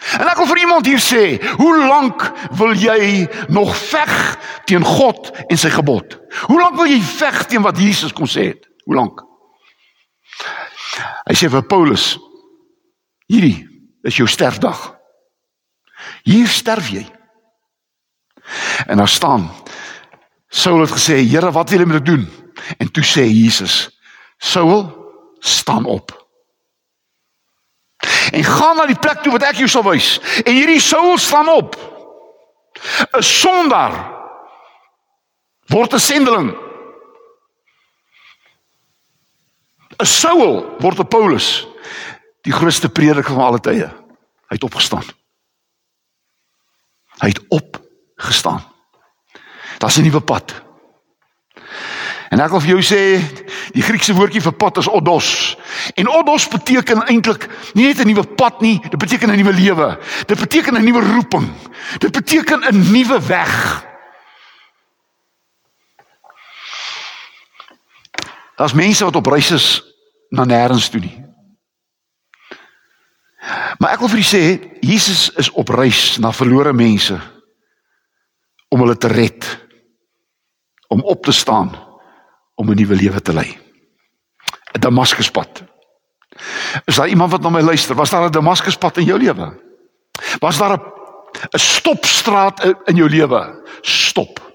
En 0.00 0.28
ek 0.30 0.38
wil 0.40 0.48
vir 0.48 0.62
iemand 0.62 0.86
hier 0.88 1.00
sê, 1.02 1.24
hoe 1.60 1.74
lank 1.84 2.24
wil 2.56 2.72
jy 2.72 3.28
nog 3.52 3.74
veg 3.76 4.14
teen 4.64 4.84
God 4.84 5.28
en 5.48 5.60
sy 5.60 5.68
gebod? 5.68 6.16
Hoe 6.48 6.60
lank 6.60 6.78
wil 6.80 6.88
jy 6.88 7.02
veg 7.04 7.42
teen 7.50 7.62
wat 7.62 7.78
Jesus 7.78 8.14
kom 8.16 8.26
sê 8.30 8.46
het? 8.54 8.64
Hoe 8.88 8.96
lank? 8.96 9.20
Hy 11.28 11.36
sê 11.36 11.50
vir 11.52 11.66
Paulus, 11.68 12.14
hierdie 13.28 13.68
is 14.08 14.16
jou 14.16 14.26
sterfdag. 14.28 14.80
Hier 16.24 16.48
sterf 16.48 16.88
jy. 16.94 17.04
En 18.86 18.96
daar 18.96 19.08
staan 19.08 19.50
Saul 20.48 20.80
het 20.80 20.90
gesê, 20.90 21.20
Here, 21.22 21.52
wat 21.52 21.70
wil 21.70 21.78
jy 21.78 21.86
met 21.86 22.00
ek 22.00 22.06
doen? 22.06 22.24
En 22.78 22.90
toe 22.90 23.04
sê 23.06 23.22
Jesus, 23.28 24.00
Saul, 24.38 24.90
staan 25.40 25.84
op 25.84 26.20
en 28.32 28.44
gaan 28.44 28.76
na 28.76 28.86
die 28.86 28.98
plek 28.98 29.22
toe 29.22 29.32
wat 29.34 29.44
ek 29.50 29.60
jou 29.60 29.68
sal 29.68 29.84
wys. 29.86 30.18
En 30.44 30.54
hierdie 30.54 30.80
Saul 30.80 31.18
staan 31.18 31.48
op. 31.52 31.76
'n 33.12 33.22
Sondaar 33.22 33.94
word 35.68 35.94
'n 35.94 35.98
sendeling. 36.00 36.54
'n 40.00 40.06
Saul 40.06 40.76
word 40.80 40.98
'n 40.98 41.08
Paulus, 41.08 41.66
die 42.42 42.52
grootste 42.52 42.88
prediker 42.88 43.34
van 43.34 43.44
alle 43.44 43.60
tye. 43.60 43.90
Hy 44.48 44.56
het 44.56 44.64
opgestaan. 44.64 45.04
Hy 47.20 47.28
het 47.28 47.40
opgestaan. 47.48 47.89
Daar's 49.80 49.96
'n 49.96 50.02
nuwe 50.02 50.20
pad. 50.20 50.62
En 52.30 52.40
ek 52.40 52.52
wil 52.54 52.60
vir 52.60 52.68
jou 52.68 52.82
sê, 52.82 53.18
die 53.74 53.82
Griekse 53.82 54.14
woordjie 54.14 54.42
vir 54.44 54.52
pad 54.54 54.76
is 54.78 54.88
odos. 54.88 55.56
En 55.98 56.08
odos 56.08 56.48
beteken 56.48 57.02
eintlik 57.10 57.48
nie 57.74 57.86
net 57.86 57.98
'n 57.98 58.06
nuwe 58.06 58.22
pad 58.22 58.60
nie, 58.60 58.78
dit 58.78 58.98
beteken 58.98 59.30
'n 59.30 59.36
nuwe 59.36 59.52
lewe. 59.52 59.98
Dit 60.26 60.38
beteken 60.38 60.76
'n 60.76 60.84
nuwe 60.84 61.00
roeping. 61.00 61.48
Dit 61.98 62.12
beteken 62.12 62.60
'n 62.60 62.92
nuwe 62.92 63.20
weg. 63.26 63.84
Daar's 68.56 68.72
mense 68.72 69.04
wat 69.04 69.16
op 69.16 69.26
reis 69.26 69.50
is 69.50 69.82
na 70.28 70.44
nêrens 70.44 70.88
toe 70.88 71.00
nie. 71.00 71.24
Maar 73.78 73.90
ek 73.90 73.98
wil 73.98 74.08
vir 74.08 74.18
u 74.18 74.22
sê, 74.22 74.70
Jesus 74.80 75.30
is 75.30 75.50
op 75.50 75.68
reis 75.68 76.18
na 76.18 76.32
verlore 76.32 76.72
mense 76.72 77.39
om 78.70 78.80
hulle 78.80 78.96
te 78.96 79.10
red 79.10 79.46
om 80.90 81.02
op 81.06 81.24
te 81.24 81.32
staan 81.32 81.70
om 82.54 82.70
'n 82.70 82.76
nuwe 82.76 82.94
lewe 82.94 83.20
te 83.22 83.32
lei. 83.32 83.58
'n 84.72 84.80
Damaskuspad. 84.80 85.62
Is 86.84 86.96
daar 86.96 87.08
iemand 87.08 87.30
wat 87.30 87.40
na 87.40 87.48
my 87.48 87.60
luister? 87.60 87.94
Was 87.94 88.10
daar 88.10 88.26
'n 88.28 88.32
Damaskuspad 88.32 88.96
in 88.96 89.04
jou 89.04 89.18
lewe? 89.18 89.60
Was 90.38 90.58
daar 90.58 90.78
'n 90.78 90.82
'n 91.54 91.58
stopstraat 91.58 92.64
in 92.84 92.96
jou 92.96 93.08
lewe? 93.08 93.62
Stop. 93.80 94.50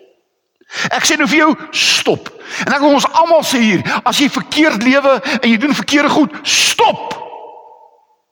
Ek 0.91 1.05
sê 1.05 1.15
nou 1.17 1.27
vir 1.27 1.37
jou, 1.37 1.55
stop. 1.71 2.29
En 2.65 2.73
ek 2.73 2.79
wil 2.79 2.93
ons 2.93 3.07
almal 3.11 3.43
sê 3.43 3.59
hier, 3.59 4.01
as 4.03 4.17
jy 4.17 4.29
verkeerd 4.29 4.83
lewe 4.83 5.21
en 5.41 5.49
jy 5.49 5.57
doen 5.57 5.73
verkeerde 5.73 6.09
goed, 6.09 6.31
stop. 6.43 7.13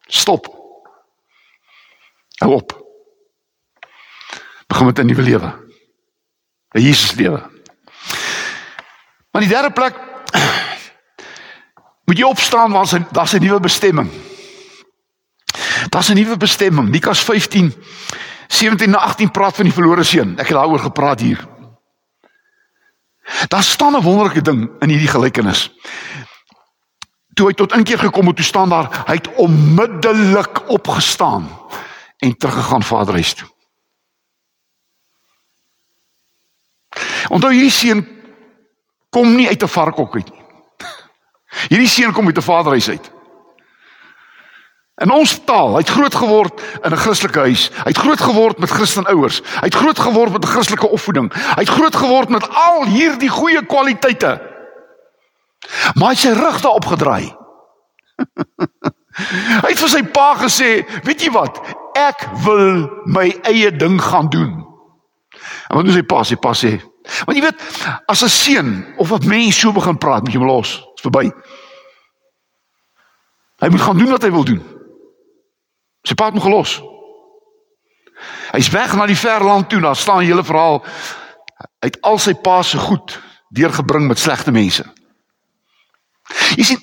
Stop. 0.07 0.47
Hou 2.37 2.53
op. 2.53 2.81
Begin 4.67 4.85
met 4.85 4.99
'n 4.99 5.05
nuwe 5.05 5.21
lewe. 5.21 5.62
'n 6.73 6.81
Jesus 6.81 7.13
lewe. 7.13 7.41
Maar 9.31 9.41
die 9.41 9.51
derde 9.51 9.71
plek 9.71 9.95
moet 12.05 12.17
jy 12.17 12.23
opstaan 12.23 12.71
want 12.71 12.91
'n 12.93 13.07
daar's 13.11 13.33
'n 13.33 13.41
nuwe 13.41 13.59
bestemming. 13.59 14.09
Daar's 15.89 16.09
'n 16.09 16.15
nuwe 16.15 16.37
bestemming. 16.37 16.89
Lukas 16.89 17.19
15 17.19 17.73
17 18.47 18.89
na 18.89 18.97
18 18.97 19.31
praat 19.31 19.55
van 19.55 19.63
die 19.63 19.73
verlore 19.73 20.03
seun. 20.03 20.37
Ek 20.37 20.47
het 20.47 20.57
daaroor 20.57 20.79
gepraat 20.79 21.19
hier. 21.19 21.47
Daar 23.47 23.63
staan 23.63 23.95
'n 23.95 24.01
wonderlike 24.01 24.41
ding 24.41 24.69
in 24.79 24.89
hierdie 24.89 25.07
gelykenis. 25.07 25.71
Toe 27.33 27.47
hy 27.47 27.53
tot 27.53 27.73
inkeer 27.73 27.99
gekom 27.99 28.27
het, 28.27 28.35
toe 28.35 28.45
staan 28.45 28.69
daar, 28.69 29.03
hy 29.05 29.13
het 29.13 29.33
onmiddellik 29.35 30.69
opgestaan 30.69 31.49
en 32.17 32.37
teruggegaan 32.37 32.83
vaderhuis 32.83 33.33
toe. 33.33 33.52
Onthou 37.29 37.51
hierdie 37.51 37.71
seun 37.71 38.07
kom 39.09 39.35
nie 39.35 39.47
uit 39.47 39.63
'n 39.63 39.67
varkhok 39.67 40.15
uit 40.15 40.29
nie. 40.31 40.43
Hierdie 41.69 41.89
seun 41.89 42.13
kom 42.13 42.25
uit 42.25 42.37
'n 42.37 42.41
vaderhuis 42.41 42.89
uit. 42.89 43.11
In 45.01 45.11
ons 45.11 45.39
taal, 45.45 45.73
hy 45.73 45.81
het 45.81 45.89
groot 45.89 46.15
geword 46.15 46.61
in 46.83 46.91
'n 46.91 46.97
Christelike 46.97 47.39
huis. 47.39 47.69
Hy 47.73 47.89
het 47.89 47.97
groot 47.97 48.21
geword 48.21 48.57
met 48.57 48.69
Christen 48.69 49.05
ouers. 49.05 49.41
Hy 49.41 49.65
het 49.65 49.75
groot 49.75 49.99
geword 49.99 50.31
met 50.31 50.43
'n 50.43 50.53
Christelike 50.53 50.89
opvoeding. 50.89 51.33
Hy 51.33 51.59
het 51.65 51.69
groot 51.69 51.95
geword 51.95 52.29
met 52.29 52.49
al 52.49 52.85
hierdie 52.85 53.29
goeie 53.29 53.65
kwaliteite. 53.65 54.41
Maar 55.93 56.09
hy 56.09 56.15
sy 56.15 56.29
rug 56.29 56.61
daarop 56.61 56.85
gedraai. 56.85 57.35
hy 59.63 59.69
het 59.69 59.79
vir 59.79 59.89
sy 59.89 60.03
pa 60.03 60.35
gesê, 60.35 60.85
"Weet 61.03 61.21
jy 61.21 61.31
wat? 61.31 61.61
Ek 61.95 62.27
wil 62.43 62.89
my 63.05 63.35
eie 63.41 63.75
ding 63.75 64.01
gaan 64.01 64.29
doen." 64.29 64.65
En 65.67 65.75
wat 65.75 65.85
doen 65.85 65.93
sy 65.93 66.03
pa? 66.03 66.23
Sy 66.23 66.35
pa 66.35 66.53
sê, 66.53 66.81
Want 67.03 67.37
jy 67.37 67.43
weet, 67.43 67.61
as 68.05 68.23
'n 68.23 68.29
seun 68.29 68.69
of 68.97 69.11
'n 69.11 69.27
mens 69.27 69.59
so 69.59 69.71
begin 69.71 69.97
praat, 69.97 70.23
moet 70.23 70.33
jy 70.33 70.39
hom 70.39 70.47
los. 70.47 70.79
Dit's 70.79 71.01
verby. 71.01 71.31
Hy 73.59 73.69
moet 73.69 73.81
gaan 73.81 73.97
doen 73.97 74.09
wat 74.09 74.23
hy 74.23 74.31
wil 74.31 74.43
doen. 74.43 74.63
Sy 76.03 76.13
pa 76.13 76.25
het 76.25 76.33
hom 76.33 76.41
gelos. 76.41 76.81
Hy's 78.51 78.69
weg 78.69 78.95
na 78.95 79.05
die 79.05 79.17
ver 79.17 79.43
land 79.43 79.69
toe, 79.69 79.81
daar 79.81 79.95
staan 79.95 80.21
'n 80.21 80.25
hele 80.25 80.43
verhaal 80.43 80.83
uit 81.79 82.01
al 82.01 82.17
sy 82.17 82.33
pa 82.33 82.61
se 82.61 82.77
goed 82.77 83.19
deurgebring 83.49 84.07
met 84.07 84.19
slegte 84.19 84.51
mense. 84.51 84.83
Jy 86.55 86.63
sien, 86.63 86.79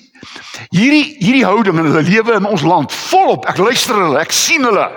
hierdie 0.69 1.15
hierdie 1.17 1.45
houding 1.45 1.77
in 1.77 1.85
hulle 1.85 2.01
lewe 2.01 2.33
in 2.33 2.45
ons 2.45 2.61
land, 2.61 2.91
volop. 2.91 3.45
Ek 3.45 3.57
luister 3.57 3.95
hulle, 3.95 4.19
ek 4.19 4.31
sien 4.31 4.63
hulle. 4.63 4.89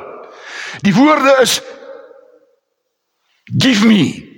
Die 0.83 0.95
woorde 0.95 1.39
is 1.41 1.63
Give 3.45 3.85
me. 3.85 4.34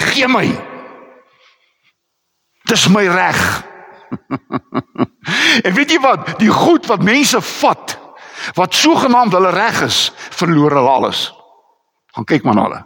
Gee 0.00 0.28
my. 0.28 0.48
Dis 2.70 2.88
my 2.88 3.06
reg. 3.08 3.40
en 5.66 5.74
weet 5.74 5.90
jy 5.90 6.00
wat? 6.02 6.38
Die 6.40 6.50
goed 6.52 6.86
wat 6.90 7.04
mense 7.06 7.40
vat 7.40 7.96
wat 8.56 8.74
sogenaamd 8.74 9.34
hulle 9.36 9.50
reg 9.52 9.82
is, 9.84 9.98
verloor 10.32 10.72
hulle 10.78 10.88
alles. 10.90 11.26
Gaan 12.16 12.24
kyk 12.24 12.46
maar 12.46 12.56
na 12.56 12.64
hulle. 12.68 12.80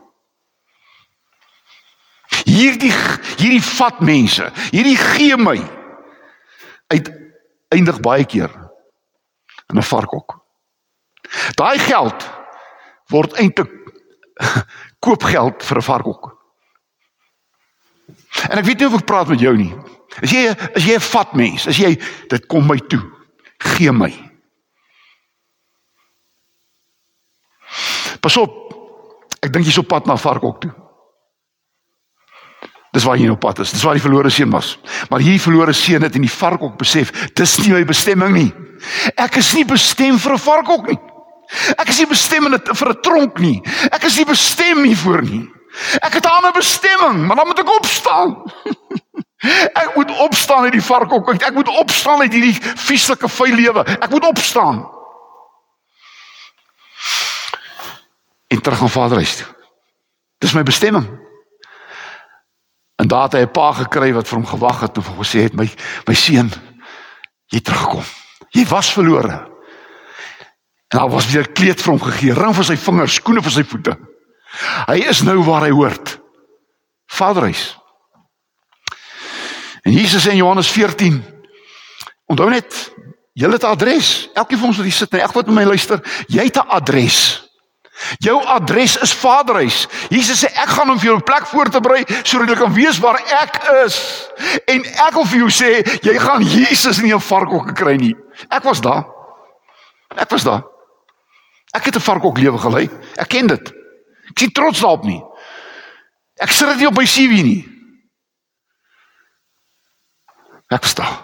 Hierdie 2.44 2.92
hierdie 3.38 3.62
vat 3.62 4.00
mense, 4.04 4.50
hierdie 4.74 4.98
gee 4.98 5.36
my 5.38 5.56
uiteindig 6.92 8.00
baie 8.04 8.26
keer 8.28 8.50
in 9.70 9.78
'n 9.78 9.86
varkhok. 9.90 10.40
Daai 11.56 11.78
geld 11.78 12.26
word 13.10 13.38
eintlik 13.38 13.70
koopgeld 15.04 15.62
vir 15.62 15.78
'n 15.78 15.88
varkhok. 15.88 16.34
En 18.50 18.58
ek 18.58 18.64
weet 18.64 18.78
nie 18.78 18.86
of 18.86 18.98
ek 18.98 19.06
praat 19.08 19.28
met 19.28 19.40
jou 19.40 19.54
nie. 19.56 19.72
As 20.22 20.30
jy 20.30 20.46
as 20.50 20.84
jy 20.84 20.94
'n 20.94 21.00
vat 21.00 21.34
mens, 21.34 21.66
as 21.66 21.78
jy 21.78 21.96
dit 22.30 22.46
kom 22.46 22.66
my 22.66 22.78
toe, 22.78 23.02
gee 23.58 23.92
my. 23.92 24.12
Pas 28.20 28.36
op. 28.36 28.52
Ek 29.42 29.52
dink 29.52 29.66
jy's 29.66 29.78
op 29.78 29.88
pad 29.88 30.06
na 30.06 30.16
varkhok 30.16 30.60
toe. 30.60 30.72
Dis 32.94 33.04
waar 33.04 33.18
jy 33.18 33.28
op 33.28 33.40
pad 33.42 33.58
is. 33.58 33.72
Dis 33.74 33.82
waar 33.82 33.98
die 33.98 34.02
verlore 34.04 34.30
seun 34.30 34.52
was. 34.54 34.78
Maar 35.10 35.20
hierdie 35.20 35.42
verlore 35.42 35.72
seun 35.72 36.02
het 36.06 36.14
in 36.14 36.22
die 36.22 36.30
varkhok 36.30 36.78
besef, 36.78 37.10
dis 37.34 37.58
nie 37.58 37.72
my 37.74 37.82
bestemming 37.84 38.36
nie. 38.36 38.52
Ek 39.18 39.36
is 39.40 39.50
nie 39.54 39.64
bestem 39.64 40.18
vir 40.18 40.32
'n 40.32 40.38
varkhok 40.38 40.86
nie. 40.88 40.98
Ek 41.76 41.88
is 41.88 41.98
nie 41.98 42.06
bestem 42.06 42.44
vir 42.48 42.88
'n 42.88 43.02
tronk 43.02 43.40
nie. 43.40 43.60
Ek 43.92 44.04
is 44.04 44.16
nie 44.16 44.24
bestem 44.24 44.84
hiervoor 44.84 45.22
nie. 45.22 45.48
Ek 46.00 46.12
het 46.12 46.24
'n 46.24 46.36
ander 46.36 46.52
bestemming, 46.52 47.26
maar 47.26 47.36
dan 47.36 47.46
moet 47.46 47.58
ek 47.58 47.76
opstaan. 47.76 48.52
ek 49.82 49.90
moet 49.94 50.18
opstaan 50.18 50.62
uit 50.62 50.72
die 50.72 50.82
varkhok. 50.82 51.32
Ek, 51.32 51.54
moet 51.54 51.68
opstaan 51.68 52.20
uit 52.20 52.32
hierdie 52.32 52.58
vieslike 52.60 53.28
vuil 53.28 53.54
lewe. 53.54 53.84
Ek 53.84 54.10
moet 54.10 54.24
opstaan. 54.24 54.88
En 58.46 58.60
terug 58.60 58.80
aan 58.80 58.90
Vaderhuis 58.90 59.36
toe. 59.36 59.46
Dis 60.38 60.52
my 60.52 60.62
bestemming. 60.62 61.08
En 62.96 63.08
daar 63.08 63.22
het 63.22 63.32
hy 63.32 63.40
'n 63.40 63.50
pa 63.50 63.72
gekry 63.72 64.12
wat 64.12 64.28
vir 64.28 64.38
hom 64.38 64.46
gewag 64.46 64.80
het 64.80 64.96
en 64.96 65.02
hom 65.02 65.18
gesê 65.18 65.42
het 65.42 65.54
my 65.54 65.70
my 66.06 66.14
seun 66.14 66.52
jy 67.46 67.60
terugkom. 67.60 68.02
Jy 68.50 68.66
was 68.66 68.92
verlore. 68.92 69.50
En 70.88 70.98
daar 70.98 71.10
was 71.10 71.30
weer 71.30 71.48
kleed 71.52 71.82
vir 71.82 71.92
hom 71.92 72.02
gegee, 72.02 72.34
ring 72.34 72.54
vir 72.54 72.64
sy 72.64 72.76
vingers, 72.76 73.14
skoene 73.14 73.42
vir 73.42 73.50
sy 73.50 73.64
voete. 73.64 74.13
Hy 74.86 74.98
is 75.08 75.22
nou 75.22 75.42
waar 75.44 75.62
hy 75.62 75.70
hoort. 75.70 76.18
Vaderhuis. 77.06 77.78
En 79.82 79.92
Jesus 79.92 80.26
in 80.26 80.36
Johannes 80.36 80.70
14 80.70 81.34
Onthou 82.30 82.48
net, 82.50 82.92
jy 83.36 83.50
het 83.50 83.62
'n 83.62 83.66
adres. 83.66 84.28
Elkeen 84.32 84.58
van 84.58 84.68
ons 84.68 84.76
wat 84.76 84.86
hier 84.86 84.94
sit, 84.94 85.14
ek 85.14 85.32
wat 85.32 85.46
met 85.46 85.54
my 85.54 85.64
luister, 85.64 86.00
jy 86.26 86.44
het 86.44 86.56
'n 86.56 86.68
adres. 86.68 87.42
Jou 88.18 88.44
adres 88.44 88.96
is 88.96 89.14
Vaderhuis. 89.14 89.86
Jesus 90.08 90.40
sê 90.42 90.46
ek 90.46 90.68
gaan 90.68 90.88
hom 90.88 90.98
vir 90.98 91.06
jou 91.06 91.16
'n 91.16 91.22
plek 91.22 91.46
voor 91.46 91.68
te 91.68 91.80
berei 91.80 92.04
sodat 92.22 92.48
jy 92.48 92.54
kan 92.54 92.72
weet 92.72 92.98
waar 92.98 93.20
ek 93.42 93.62
is. 93.84 94.28
En 94.66 94.84
ek 94.84 95.12
wil 95.12 95.24
vir 95.24 95.38
jou 95.38 95.50
sê 95.50 96.00
jy 96.02 96.18
gaan 96.18 96.42
Jesus 96.42 96.98
nie 96.98 97.14
'n 97.14 97.20
varkhok 97.20 97.74
kry 97.74 97.96
nie. 97.96 98.16
Ek 98.50 98.62
was 98.62 98.80
daar. 98.80 99.04
Ek 100.16 100.30
was 100.30 100.42
daar. 100.42 100.64
Ek 101.72 101.84
het 101.84 101.96
'n 101.96 102.00
varkhok 102.00 102.38
lewe 102.38 102.58
gelei. 102.58 102.90
Ek 103.16 103.28
ken 103.28 103.46
dit. 103.46 103.72
Ek 104.34 104.42
sien 104.42 104.50
trots 104.50 104.82
daarop 104.82 105.04
nie. 105.06 105.20
Ek 106.42 106.50
sit 106.50 106.66
dit 106.72 106.82
nie 106.82 106.90
op 106.90 106.98
my 106.98 107.06
CV 107.06 107.44
nie. 107.46 107.62
Ek 110.74 110.88
daar. 110.98 111.20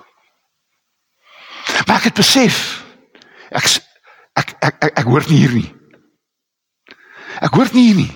Maar 1.86 1.96
ek 1.96 2.10
het 2.10 2.20
besef 2.22 2.58
ek 3.50 3.66
ek 4.38 4.54
ek 4.62 4.76
ek, 4.78 4.98
ek 5.02 5.08
hoort 5.10 5.26
nie 5.26 5.40
hier 5.42 5.54
nie. 5.58 5.70
Ek 7.42 7.54
hoort 7.58 7.74
nie 7.74 7.88
hier 7.88 7.98
nie. 7.98 8.12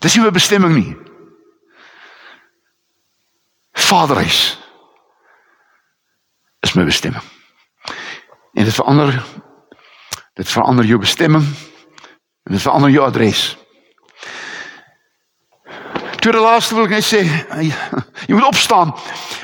Dis 0.00 0.16
nie 0.16 0.24
my 0.24 0.32
bestemming 0.32 0.72
nie. 0.76 0.94
Vaderhuis 3.76 4.56
is 6.64 6.72
my 6.78 6.86
bestemming. 6.88 7.24
En 8.54 8.64
dit 8.64 8.74
verander 8.74 9.12
dit 10.34 10.48
verander 10.48 10.88
jou 10.88 10.98
bestemming 10.98 11.44
en 12.44 12.56
dit 12.56 12.62
verander 12.62 12.90
jou 12.90 13.04
adres. 13.04 13.44
Tweede 16.24 16.40
laaste 16.40 16.72
wil 16.72 16.86
ek 16.86 16.94
net 16.96 17.04
sê, 17.04 17.18
jy 18.24 18.32
moet 18.32 18.46
opstaan 18.48 18.94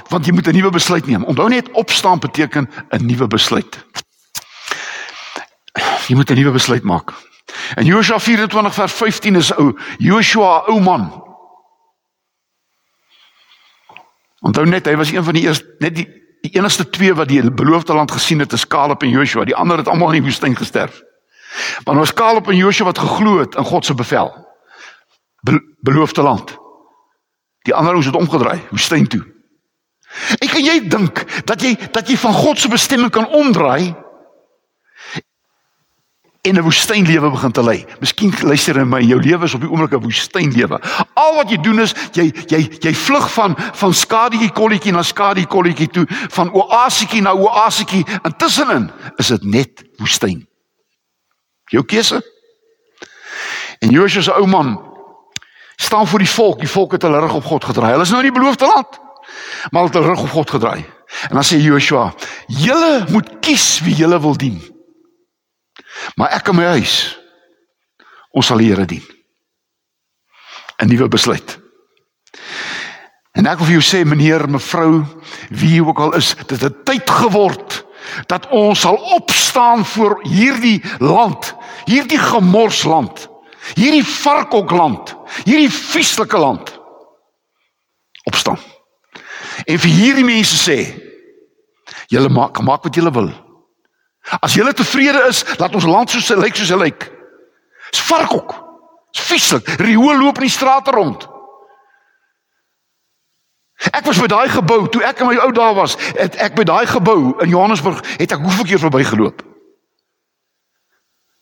want 0.09 0.25
jy 0.25 0.33
moet 0.33 0.47
'n 0.49 0.57
nuwe 0.57 0.71
besluit 0.73 1.07
neem. 1.07 1.25
Onthou 1.29 1.49
net 1.53 1.69
opstaan 1.77 2.19
beteken 2.19 2.71
'n 2.89 3.05
nuwe 3.05 3.27
besluit. 3.27 3.85
Jy 6.09 6.17
moet 6.17 6.31
'n 6.31 6.41
nuwe 6.41 6.51
besluit 6.57 6.83
maak. 6.83 7.13
En 7.77 7.85
Joshua 7.85 8.19
24 8.19 8.75
vers 8.75 8.93
15 8.93 9.37
is 9.37 9.53
ou 9.57 9.77
Joshua 9.99 10.65
ou 10.67 10.81
man. 10.81 11.25
Onthou 14.41 14.65
net 14.65 14.87
hy 14.87 14.97
was 14.97 15.13
een 15.13 15.25
van 15.25 15.35
die 15.35 15.43
eerste 15.43 15.75
net 15.79 15.95
die 15.95 16.09
die 16.41 16.57
enigste 16.57 16.91
twee 16.91 17.15
wat 17.15 17.29
die 17.29 17.51
beloofde 17.51 17.93
land 17.93 18.11
gesien 18.11 18.39
het 18.39 18.53
is 18.53 18.67
Caleb 18.67 19.03
en 19.03 19.09
Joshua. 19.09 19.45
Die 19.45 19.57
ander 19.57 19.77
het 19.77 19.89
almal 19.89 20.13
in 20.13 20.23
die 20.23 20.31
woestyn 20.31 20.57
gesterf. 20.57 21.03
Maar 21.85 21.95
nou 21.95 21.99
was 21.99 22.15
Caleb 22.15 22.49
en 22.49 22.57
Joshua 22.57 22.85
wat 22.85 22.99
geglo 22.99 23.39
het 23.39 23.55
in 23.55 23.65
God 23.65 23.85
se 23.85 23.95
bevel. 23.95 24.49
Be 25.41 25.77
beloofde 25.81 26.23
land. 26.23 26.60
Die 27.69 27.75
ander 27.75 27.95
ons 27.95 28.07
het 28.07 28.17
omgedraai, 28.17 28.61
woestyn 28.71 29.07
toe. 29.07 29.25
En 30.39 30.49
kan 30.49 30.65
jy 30.65 30.81
dink 30.89 31.25
dat 31.47 31.63
jy 31.63 31.77
dat 31.93 32.09
jy 32.09 32.17
van 32.19 32.35
God 32.35 32.59
se 32.59 32.69
bestemming 32.69 33.13
kan 33.15 33.29
omdraai 33.29 33.95
en 36.41 36.55
'n 36.57 36.63
woestynlewe 36.63 37.31
begin 37.31 37.53
te 37.53 37.63
lei. 37.63 37.85
Miskien 38.01 38.33
luister 38.43 38.77
jy 38.77 38.85
my, 38.85 39.01
jou 39.01 39.21
lewe 39.21 39.45
is 39.45 39.55
op 39.55 39.61
die 39.61 39.71
oomblik 39.71 39.93
'n 39.93 40.03
woestynlewe. 40.03 40.81
Al 41.15 41.35
wat 41.35 41.51
jy 41.51 41.61
doen 41.61 41.81
is 41.81 41.95
jy 42.13 42.33
jy 42.47 42.69
jy 42.81 42.95
vlug 42.95 43.33
van 43.33 43.55
van 43.57 43.95
skadie 43.95 44.51
kolletjie 44.51 44.93
na 44.93 45.03
skadie 45.03 45.47
kolletjie 45.47 45.89
toe, 45.89 46.07
van 46.09 46.53
oasietjie 46.53 47.21
na 47.21 47.35
oasietjie. 47.35 48.07
Intussenin 48.23 48.91
is 49.17 49.29
dit 49.29 49.43
net 49.43 49.85
woestyn. 49.97 50.47
Jou 51.65 51.85
keuse. 51.85 52.23
En 53.79 53.91
Josua 53.91 54.23
se 54.23 54.33
ou 54.33 54.47
man 54.47 54.90
staan 55.83 56.07
voor 56.07 56.19
die 56.19 56.29
volk. 56.29 56.59
Die 56.59 56.69
volk 56.69 56.93
het 56.93 57.03
hulle 57.03 57.21
rug 57.21 57.35
op 57.35 57.45
God 57.45 57.65
gedraai. 57.65 57.91
Hulle 57.91 58.03
is 58.03 58.11
nou 58.13 58.21
in 58.25 58.33
die 58.33 58.39
beloofde 58.41 58.67
land. 58.67 59.01
Maar 59.71 59.83
hulle 59.83 59.93
het 59.93 59.95
hulle 59.95 60.13
rug 60.13 60.23
op 60.23 60.31
God 60.31 60.51
gedraai. 60.51 60.85
En 61.29 61.35
dan 61.35 61.45
sê 61.45 61.57
Joshua: 61.61 62.15
"Julle 62.47 63.05
moet 63.09 63.31
kies 63.41 63.81
wie 63.81 63.95
julle 63.95 64.21
wil 64.21 64.37
dien." 64.37 64.61
Maar 66.15 66.29
ek 66.29 66.49
in 66.49 66.57
my 66.57 66.65
huis 66.65 67.19
ons 68.31 68.47
sal 68.47 68.59
die 68.63 68.69
Here 68.71 68.87
dien. 68.87 69.05
'n 70.79 70.89
Nuwe 70.89 71.09
besluit. 71.09 71.59
En 73.33 73.47
ek 73.47 73.59
wil 73.59 73.67
vir 73.67 73.79
jou 73.79 73.87
sê 73.87 74.05
meneer, 74.05 74.49
mevrou, 74.51 75.05
wie 75.51 75.75
jy 75.77 75.81
ook 75.87 75.99
al 75.99 76.15
is, 76.15 76.35
dit 76.47 76.61
het 76.61 76.85
tyd 76.85 77.11
geword 77.11 77.85
dat 78.27 78.49
ons 78.51 78.81
sal 78.81 78.97
opstaan 79.15 79.85
voor 79.85 80.19
hierdie 80.23 80.83
land, 80.99 81.55
hierdie 81.85 82.19
gemorsland, 82.19 83.30
hierdie 83.79 84.05
varkhokland, 84.07 85.15
hierdie 85.45 85.71
vieslike 85.71 86.39
land. 86.39 86.73
Opstaan. 88.29 88.59
En 89.67 89.79
vir 89.79 89.93
hierdie 89.93 90.27
mense 90.27 90.57
sê, 90.57 90.79
julle 92.11 92.31
maak 92.33 92.61
maak 92.65 92.85
wat 92.87 92.97
julle 92.97 93.13
wil. 93.15 93.31
As 94.41 94.55
jy 94.55 94.67
tevrede 94.77 95.25
is, 95.29 95.43
laat 95.59 95.75
ons 95.75 95.89
land 95.89 96.11
soos 96.11 96.29
hy 96.31 96.39
lyk 96.39 96.59
soos 96.59 96.71
hy 96.71 96.79
lyk. 96.85 97.09
Dis 97.91 98.05
varkhok. 98.07 98.55
Dis 99.17 99.27
vieslik. 99.27 99.69
Riool 99.81 100.21
loop 100.21 100.39
in 100.39 100.47
die 100.47 100.53
strate 100.53 100.95
rond. 100.95 101.27
Ek 103.91 104.05
was 104.05 104.21
by 104.21 104.29
daai 104.29 104.49
gebou 104.53 104.85
toe 104.93 105.01
ek 105.09 105.23
in 105.23 105.31
my 105.31 105.39
ou 105.41 105.53
dae 105.57 105.75
was, 105.75 105.97
het 106.19 106.37
ek 106.37 106.59
by 106.59 106.67
daai 106.69 106.85
gebou 106.87 107.33
in 107.41 107.49
Johannesburg 107.49 108.03
het 108.21 108.35
ek 108.37 108.43
hoeveel 108.45 108.69
keer 108.69 108.83
verbygeloop. 108.83 109.41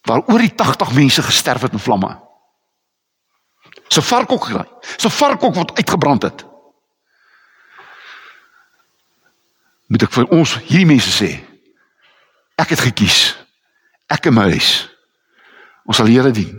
Waar 0.02 0.22
oor 0.26 0.38
die 0.38 0.54
80 0.54 0.92
mense 0.92 1.22
gesterf 1.22 1.62
het 1.62 1.72
in 1.72 1.82
vlamme. 1.82 2.20
So 3.88 4.00
varkhok 4.00 4.44
gery. 4.44 4.64
So 4.96 5.08
varkhok 5.08 5.54
wat 5.54 5.74
uitgebrand 5.76 6.22
het. 6.22 6.46
Moet 9.88 10.02
ek 10.02 10.12
vir 10.12 10.26
ons 10.36 10.58
hierdie 10.68 10.86
mense 10.86 11.10
sê, 11.12 11.30
Ek 12.58 12.74
het 12.74 12.80
gekies. 12.82 13.36
Ek 14.10 14.26
en 14.26 14.34
my 14.34 14.48
huis. 14.50 14.88
Ons 15.86 16.00
sal 16.00 16.10
Here 16.10 16.32
dien. 16.34 16.56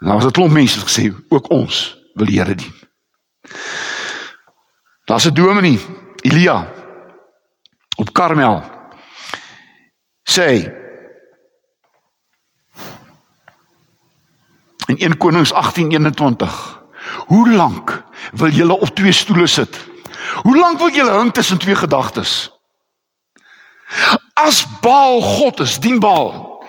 Nou 0.00 0.16
was 0.16 0.28
dit 0.28 0.36
klomp 0.38 0.54
mense 0.54 0.80
gesê 0.80 1.10
ook 1.10 1.50
ons 1.52 1.80
wil 2.14 2.30
Here 2.30 2.54
dien. 2.54 2.76
Daar's 5.04 5.26
'n 5.26 5.34
dominee, 5.34 5.80
Elia 6.22 6.72
op 7.96 8.12
Karmel. 8.12 8.79
Sê 10.30 10.78
In 14.86 14.96
1 14.98 15.16
Konings 15.16 15.52
18:21. 15.52 16.82
Hoe 17.26 17.50
lank 17.50 18.04
wil 18.32 18.48
julle 18.48 18.78
op 18.78 18.88
twee 18.88 19.12
stoele 19.12 19.46
sit? 19.46 19.78
Hoe 20.42 20.56
lank 20.56 20.78
wil 20.78 20.90
julle 20.90 21.10
hang 21.10 21.32
tussen 21.32 21.58
twee 21.58 21.74
gedagtes? 21.74 22.50
As 24.32 24.66
Baal 24.80 25.20
God 25.20 25.60
is, 25.60 25.80
dien 25.80 25.98
Baal. 25.98 26.64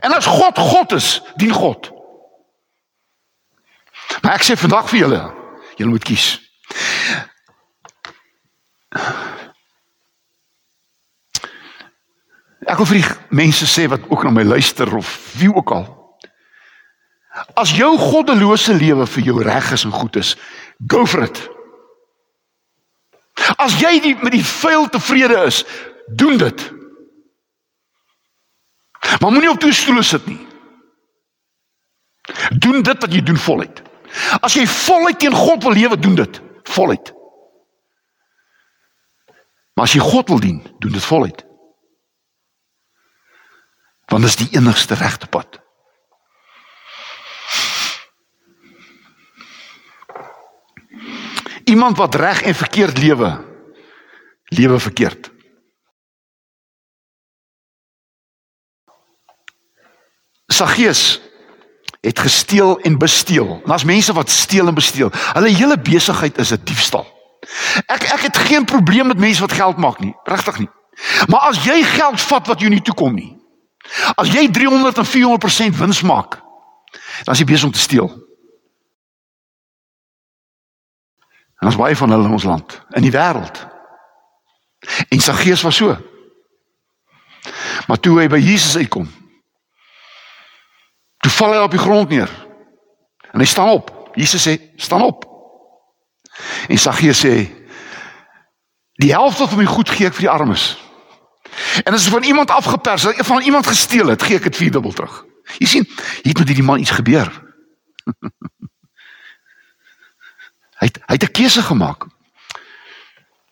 En 0.00 0.12
as 0.12 0.26
God 0.26 0.58
God 0.58 0.92
is, 0.92 1.22
dien 1.36 1.52
God. 1.52 1.90
Maar 4.22 4.34
ek 4.34 4.44
sê 4.44 4.56
vandag 4.56 4.88
vir 4.88 4.98
julle, 4.98 5.22
julle 5.76 5.90
moet 5.90 6.04
kies. 6.04 6.40
Ek 12.66 12.78
wil 12.78 12.86
vir 12.92 13.00
die 13.00 13.36
mense 13.42 13.66
sê 13.66 13.88
wat 13.90 14.04
ook 14.10 14.22
na 14.24 14.30
my 14.30 14.44
luister 14.46 14.90
of 14.96 15.10
wie 15.38 15.50
ook 15.50 15.72
al. 15.74 15.86
As 17.58 17.72
jou 17.74 17.90
goddelose 17.98 18.74
lewe 18.76 19.06
vir 19.08 19.24
jou 19.24 19.42
reg 19.42 19.72
is 19.72 19.86
en 19.88 19.94
goed 19.94 20.16
is, 20.20 20.36
go 20.86 21.06
for 21.06 21.24
it. 21.24 21.40
As 23.56 23.78
jy 23.80 23.96
die, 24.04 24.14
met 24.20 24.34
die 24.36 24.44
vuil 24.44 24.86
tevrede 24.92 25.40
is, 25.48 25.62
doen 26.06 26.38
dit. 26.38 26.64
Maar 29.20 29.32
moenie 29.32 29.50
op 29.50 29.60
twee 29.60 29.74
stoele 29.74 30.04
sit 30.06 30.26
nie. 30.28 30.38
Doen 32.62 32.82
dit 32.84 33.00
wat 33.02 33.12
jy 33.12 33.22
doen 33.24 33.40
voluit. 33.40 33.82
As 34.44 34.54
jy 34.54 34.66
voluit 34.68 35.18
teen 35.18 35.34
God 35.34 35.64
wil 35.64 35.74
lewe, 35.74 35.98
doen 35.98 36.14
dit 36.20 36.40
voluit. 36.68 37.14
Maar 39.74 39.88
as 39.88 39.96
jy 39.96 40.04
God 40.04 40.28
wil 40.28 40.40
dien, 40.40 40.60
doen 40.78 40.92
dit 40.92 41.04
voluit. 41.04 41.42
Want 44.12 44.24
dit 44.24 44.32
is 44.32 44.48
die 44.48 44.58
enigste 44.58 44.94
regte 44.94 45.26
pad. 45.26 45.60
Iemand 51.64 51.96
wat 51.96 52.14
reg 52.14 52.42
en 52.42 52.54
verkeerd 52.54 52.98
lewe, 52.98 53.44
lewe 54.44 54.78
verkeerd. 54.78 55.30
Saggeus 60.46 61.20
het 62.00 62.18
gesteel 62.18 62.80
en 62.80 62.98
besteel. 62.98 63.60
En 63.64 63.70
as 63.70 63.84
mense 63.84 64.12
wat 64.12 64.30
steel 64.30 64.66
en 64.66 64.74
besteel, 64.74 65.08
hulle 65.12 65.48
hele 65.48 65.78
besigheid 65.80 66.38
is 66.38 66.52
'n 66.52 66.60
diefstal. 66.64 67.06
Ek 67.86 68.02
ek 68.02 68.20
het 68.20 68.36
geen 68.36 68.64
probleem 68.64 69.06
met 69.06 69.18
mense 69.18 69.40
wat 69.40 69.52
geld 69.52 69.76
maak 69.76 70.00
nie, 70.00 70.14
regtig 70.24 70.58
nie. 70.58 70.70
Maar 71.26 71.40
as 71.40 71.64
jy 71.64 71.82
geld 71.82 72.20
vat 72.20 72.46
wat 72.46 72.60
jou 72.60 72.70
nie 72.70 72.82
toekom 72.82 73.14
nie. 73.14 73.41
As 74.14 74.30
jy 74.32 74.50
300 74.50 74.98
en 74.98 75.08
400% 75.08 75.78
wins 75.78 76.02
maak, 76.02 76.38
dan 77.24 77.34
is 77.34 77.42
jy 77.42 77.48
besig 77.48 77.68
om 77.68 77.74
te 77.74 77.82
steel. 77.82 78.10
En 81.62 81.70
ons 81.70 81.78
baie 81.78 81.96
van 81.96 82.10
hulle 82.10 82.26
in 82.26 82.38
ons 82.38 82.48
land, 82.48 82.78
in 82.98 83.04
die 83.06 83.14
wêreld. 83.14 83.60
En 85.08 85.20
Saggeus 85.20 85.62
was 85.62 85.76
so. 85.76 85.94
Maar 87.86 88.00
toe 88.02 88.16
hy 88.20 88.28
by 88.30 88.38
Jesus 88.42 88.76
uitkom, 88.76 89.06
toe 91.22 91.30
val 91.38 91.54
hy 91.54 91.60
op 91.62 91.74
die 91.74 91.82
grond 91.82 92.10
neer. 92.10 92.30
En 93.32 93.40
hy 93.40 93.46
staan 93.46 93.70
op. 93.70 93.90
Jesus 94.18 94.42
sê, 94.42 94.58
"Staan 94.76 95.02
op." 95.02 95.24
En 96.68 96.78
Saggeus 96.78 97.24
sê, 97.24 97.50
"Die 98.94 99.12
helfte 99.12 99.48
van 99.48 99.58
my 99.58 99.64
goed 99.64 99.90
gee 99.90 100.06
ek 100.06 100.14
vir 100.14 100.26
die 100.26 100.30
armes." 100.30 100.76
En 101.84 101.92
as 101.92 102.08
van 102.08 102.22
iemand 102.22 102.50
afgepers 102.50 103.02
het, 103.02 103.26
van 103.26 103.42
iemand 103.42 103.66
gesteel 103.66 104.06
het, 104.06 104.22
gee 104.22 104.36
ek 104.36 104.42
dit 104.42 104.56
vierdubbel 104.56 104.92
terug. 104.92 105.24
Jy 105.58 105.66
sien, 105.66 105.88
hier 106.22 106.38
met 106.38 106.48
hierdie 106.48 106.64
man 106.64 106.80
iets 106.80 106.96
gebeur. 106.96 107.28
hy 110.80 110.88
het, 110.88 110.98
hy 111.06 111.18
het 111.18 111.28
'n 111.28 111.32
keuse 111.32 111.62
gemaak. 111.62 112.06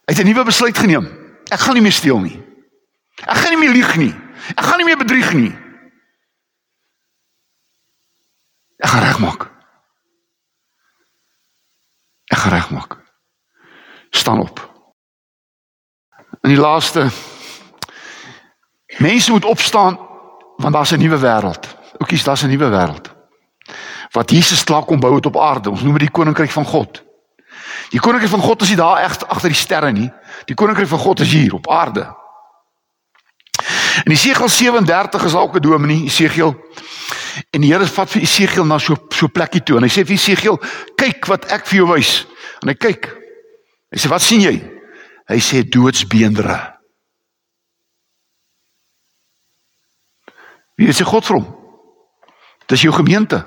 Hy 0.09 0.15
het 0.15 0.23
'n 0.23 0.27
nuwe 0.27 0.45
besluit 0.45 0.79
geneem. 0.79 1.07
Ek 1.51 1.61
gaan 1.61 1.75
nie 1.75 1.83
meer 1.83 1.93
steel 1.93 2.19
nie. 2.19 2.43
Ek 3.27 3.37
gaan 3.37 3.51
nie 3.51 3.59
meer 3.59 3.75
lieg 3.75 3.97
nie. 3.97 4.15
Ek 4.57 4.65
gaan 4.65 4.77
nie 4.77 4.87
meer 4.87 4.99
bedrieg 4.99 5.33
nie. 5.33 5.53
Ek 8.81 8.91
gaan 8.91 9.03
regmaak. 9.03 9.51
Ek 12.25 12.39
gaan 12.39 12.53
regmaak. 12.53 12.97
Staan 14.11 14.41
op. 14.41 14.69
In 16.41 16.55
die 16.55 16.61
laaste 16.61 17.11
Mense 19.01 19.31
moet 19.31 19.45
opstaan 19.45 19.99
want 20.57 20.75
daar's 20.75 20.91
'n 20.93 20.99
nuwe 20.99 21.19
wêreld. 21.19 21.77
Oukies, 21.99 22.25
daar's 22.25 22.43
'n 22.43 22.49
nuwe 22.49 22.69
wêreld. 22.69 23.11
Wat 24.11 24.31
Jesus 24.31 24.65
klaar 24.65 24.85
kom 24.85 25.01
bou 25.01 25.15
het 25.15 25.27
op 25.27 25.39
aarde. 25.39 25.71
Ons 25.71 25.81
noem 25.81 25.93
dit 25.93 26.01
die 26.01 26.11
koninkryk 26.11 26.51
van 26.51 26.65
God. 26.65 27.05
Die 27.89 28.01
koninkryk 28.01 28.31
van 28.31 28.41
God 28.41 28.63
is 28.63 28.69
nie 28.69 28.77
daar 28.77 28.97
echt 28.97 29.29
agter 29.29 29.49
die 29.49 29.59
sterre 29.59 29.93
nie. 29.93 30.13
Die 30.45 30.55
koninkryk 30.55 30.89
van 30.89 30.99
God 30.99 31.21
is 31.21 31.33
hier 31.33 31.55
op 31.55 31.71
aarde. 31.71 32.17
In 34.05 34.13
Jesegiel 34.13 34.49
37 34.49 35.25
is 35.25 35.35
ook 35.35 35.55
'n 35.55 35.61
dominee, 35.61 36.03
Jesegiel. 36.03 36.65
En 37.51 37.61
die 37.61 37.73
Here 37.73 37.87
vat 37.87 38.11
vir 38.11 38.21
Jesegiel 38.21 38.65
na 38.65 38.79
so 38.79 38.97
so 39.09 39.29
plekkie 39.29 39.63
toe 39.63 39.77
en 39.77 39.83
hy 39.83 39.89
sê 39.89 40.05
vir 40.05 40.17
Jesegiel, 40.17 40.61
"Kyk 40.95 41.27
wat 41.27 41.45
ek 41.45 41.67
vir 41.67 41.77
jou 41.77 41.95
wys." 41.95 42.27
En 42.63 42.69
hy 42.69 42.75
kyk. 42.75 43.17
Hy 43.91 43.99
sê, 43.99 44.09
"Wat 44.09 44.23
sien 44.23 44.41
jy?" 44.41 44.71
Hy 45.27 45.39
sê, 45.39 45.69
"Doodsbeendere." 45.69 46.80
Wie 50.81 50.88
is 50.88 50.97
die 50.97 51.05
God 51.05 51.27
vir 51.29 51.37
hom? 51.37 51.49
Dis 52.73 52.87
jou 52.87 52.93
gemeente. 52.97 53.43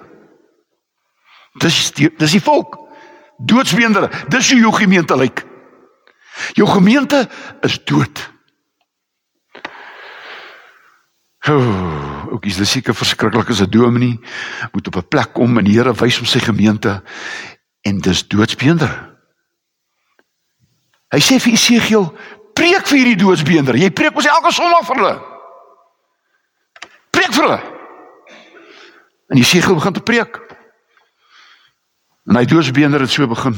Dis 1.63 1.88
die, 1.98 2.12
dis 2.19 2.36
die 2.36 2.41
volk. 2.46 2.78
Doodsbeendere. 3.41 4.12
Dis 4.30 4.52
hoe 4.54 4.60
jou 4.62 4.74
gemeente 4.76 5.17
lyk. 5.17 5.41
Jou 6.54 6.67
gemeente 6.69 7.24
is 7.65 7.80
dood. 7.89 8.22
Oh, 11.50 12.30
ook 12.36 12.46
is 12.46 12.62
dit 12.62 12.69
seker 12.69 12.96
verskriklik 12.96 13.50
as 13.50 13.65
'n 13.65 13.69
dominee 13.69 14.19
moet 14.72 14.88
op 14.88 14.96
'n 14.96 15.08
plek 15.08 15.34
kom 15.34 15.58
en 15.58 15.65
die 15.65 15.74
Here 15.74 15.93
wys 15.93 16.17
hom 16.17 16.26
sy 16.26 16.39
gemeente 16.39 17.04
en 17.82 17.98
dis 17.98 18.28
doodsbeender. 18.28 19.17
Hy 21.10 21.19
sê 21.19 21.39
vir 21.39 21.54
Esegiel, 21.54 22.13
preek 22.54 22.88
vir 22.88 22.98
hierdie 22.98 23.26
doodsbeender. 23.26 23.76
Jy 23.76 23.89
preek 23.89 24.13
mos 24.13 24.26
elke 24.26 24.52
Sondag 24.52 24.86
vir 24.86 24.96
hulle 24.96 25.33
preek 27.24 27.36
vir 27.36 27.46
hulle. 27.48 27.62
En 29.32 29.40
Jesegiel 29.40 29.76
begin 29.76 29.94
te 29.94 30.04
preek. 30.04 30.40
En 32.28 32.36
hy 32.36 32.46
doodsbeender 32.46 33.04
het 33.04 33.12
so 33.12 33.28
begin. 33.28 33.56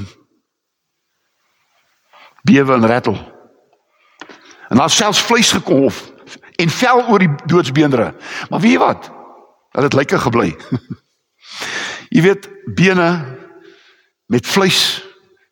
Bewe 2.45 2.73
en 2.73 2.87
rattel. 2.87 3.17
En 4.69 4.77
daar 4.77 4.89
selfs 4.89 5.21
vleis 5.21 5.51
gekom 5.51 5.85
of 5.85 6.03
en 6.55 6.69
vel 6.69 7.07
oor 7.07 7.19
die 7.19 7.33
doodsbeendere. 7.45 8.13
Maar 8.49 8.59
weet 8.59 8.71
jy 8.71 8.79
wat? 8.81 9.09
Hulle 9.75 9.89
het 9.89 9.97
lyke 9.97 10.19
gebly. 10.19 10.55
jy 12.15 12.21
weet 12.25 12.47
bene 12.77 13.09
met 14.31 14.47
vleis 14.47 15.03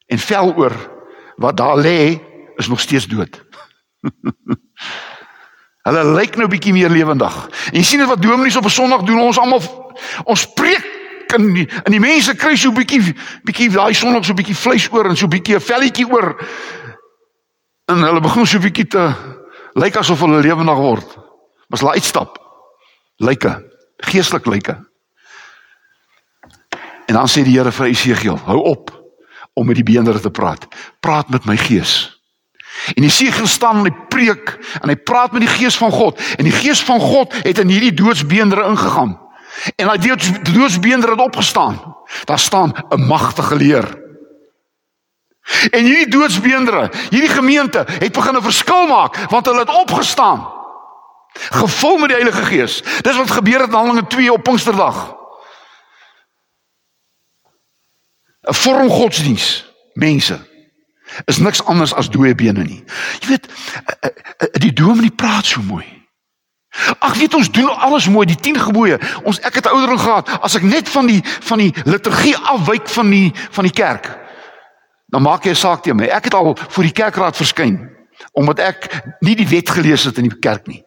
en 0.08 0.22
vel 0.22 0.54
oor 0.56 0.74
wat 1.42 1.58
daar 1.58 1.78
lê 1.78 2.22
is 2.58 2.70
nog 2.70 2.80
steeds 2.80 3.08
dood. 3.10 3.42
Hulle 5.84 6.04
lyk 6.16 6.38
nou 6.40 6.48
bietjie 6.48 6.74
meer 6.74 6.92
lewendig. 6.92 7.34
En 7.72 7.80
jy 7.80 7.84
sien 7.84 8.00
dit 8.00 8.08
wat 8.08 8.22
dominees 8.22 8.56
op 8.56 8.66
'n 8.66 8.72
Sondag 8.72 9.04
doen, 9.04 9.20
ons 9.20 9.40
almal 9.40 9.62
ons 10.24 10.54
preek 10.54 10.86
en 11.34 11.54
die, 11.54 11.68
en 11.84 11.92
die 11.92 12.00
mense 12.00 12.36
kry 12.36 12.56
so 12.56 12.72
bietjie 12.72 13.16
bietjie 13.44 13.70
daai 13.70 13.94
Sondag 13.94 14.26
so 14.26 14.34
bietjie 14.34 14.56
vleis 14.56 14.88
oor 14.92 15.10
en 15.10 15.18
so 15.18 15.28
bietjie 15.28 15.56
'n 15.56 15.60
velletjie 15.60 16.08
oor. 16.08 16.38
En 17.92 18.04
hulle 18.04 18.22
begin 18.22 18.46
so 18.46 18.60
bietjie 18.60 18.88
te 18.88 19.14
lyk 19.76 19.96
asof 19.96 20.20
hulle 20.20 20.42
lewendig 20.42 20.78
word. 20.78 21.16
Maar 21.16 21.80
as 21.80 21.80
hulle 21.80 21.94
uitstap, 21.94 22.38
lyke, 23.18 23.70
geestelik 23.98 24.46
lyke. 24.46 24.78
En 27.08 27.16
dan 27.16 27.28
sê 27.28 27.44
die 27.44 27.58
Here 27.58 27.72
vir 27.72 27.88
Esegiel, 27.88 28.38
hou 28.46 28.58
op 28.58 28.92
om 29.54 29.68
met 29.68 29.76
die 29.76 29.84
beendere 29.84 30.20
te 30.20 30.32
praat. 30.32 30.68
Praat 31.00 31.30
met 31.30 31.46
my 31.46 31.58
gees. 31.58 32.23
En 32.94 33.04
Jesegiel 33.04 33.48
staan 33.48 33.78
en 33.78 33.84
hy 33.84 33.94
preek 34.10 34.58
en 34.82 34.90
hy 34.90 34.96
praat 34.96 35.32
met 35.32 35.46
die 35.46 35.52
gees 35.52 35.78
van 35.78 35.92
God 35.92 36.22
en 36.38 36.44
die 36.44 36.56
gees 36.56 36.82
van 36.84 37.00
God 37.00 37.34
het 37.46 37.60
in 37.62 37.72
hierdie 37.72 37.94
doodsbeendere 37.94 38.66
ingegaan. 38.70 39.20
En 39.76 39.88
daai 39.88 40.00
doods, 40.00 40.32
doodsbeendere 40.42 41.12
het 41.12 41.22
opgestaan. 41.22 41.96
Daar 42.26 42.40
staan 42.40 42.74
'n 42.90 43.06
magtige 43.06 43.56
leer. 43.56 44.02
En 45.72 45.86
hierdie 45.86 46.08
doodsbeendere, 46.08 46.92
hierdie 47.10 47.30
gemeente 47.30 47.86
het 47.88 48.12
begin 48.12 48.36
'n 48.36 48.42
verskil 48.42 48.88
maak 48.88 49.18
want 49.30 49.46
hulle 49.46 49.60
het 49.60 49.76
opgestaan. 49.76 50.52
Gevul 51.34 51.98
met 51.98 52.10
die 52.10 52.18
Heilige 52.18 52.46
Gees. 52.46 52.84
Dis 53.02 53.16
wat 53.16 53.32
gebeur 53.32 53.60
het 53.60 53.70
in 53.70 53.76
Handelinge 53.76 54.08
2 54.08 54.32
op 54.32 54.44
Pinksterdag. 54.44 55.16
'n 58.42 58.54
Vorm 58.54 58.90
godsdiens, 58.90 59.74
mense 59.94 60.52
is 61.26 61.38
niks 61.38 61.64
anders 61.66 61.94
as 61.94 62.10
dooie 62.10 62.36
bene 62.36 62.64
nie. 62.64 62.84
Jy 63.20 63.28
weet, 63.28 63.48
eh, 63.48 63.94
eh, 64.00 64.10
eh, 64.38 64.48
die 64.62 64.74
dominee 64.74 65.12
praat 65.12 65.46
so 65.46 65.62
mooi. 65.62 65.86
Ag 67.00 67.18
weet 67.18 67.34
ons 67.34 67.52
doen 67.52 67.70
alles 67.70 68.08
mooi, 68.10 68.26
die 68.26 68.40
10 68.40 68.58
gebooie. 68.60 68.98
Ons 69.24 69.40
ek 69.46 69.54
het 69.62 69.68
oudering 69.70 70.00
gehad. 70.00 70.30
As 70.42 70.56
ek 70.56 70.66
net 70.66 70.90
van 70.90 71.06
die 71.06 71.22
van 71.24 71.62
die 71.62 71.74
liturgie 71.86 72.38
afwyk 72.38 72.90
van 72.90 73.10
die 73.10 73.32
van 73.52 73.64
die 73.64 73.74
kerk, 73.74 74.10
dan 75.08 75.22
maak 75.22 75.46
jy 75.46 75.52
'n 75.52 75.56
saak 75.56 75.84
teen 75.84 75.96
my. 75.96 76.06
Ek 76.06 76.24
het 76.24 76.34
al 76.34 76.58
voor 76.70 76.84
die 76.84 76.92
kerkraad 76.92 77.36
verskyn 77.36 77.92
omdat 78.32 78.60
ek 78.60 79.04
nie 79.20 79.36
die 79.36 79.48
wet 79.48 79.70
gelees 79.70 80.04
het 80.04 80.18
in 80.18 80.30
die 80.30 80.40
kerk 80.40 80.68
nie. 80.68 80.84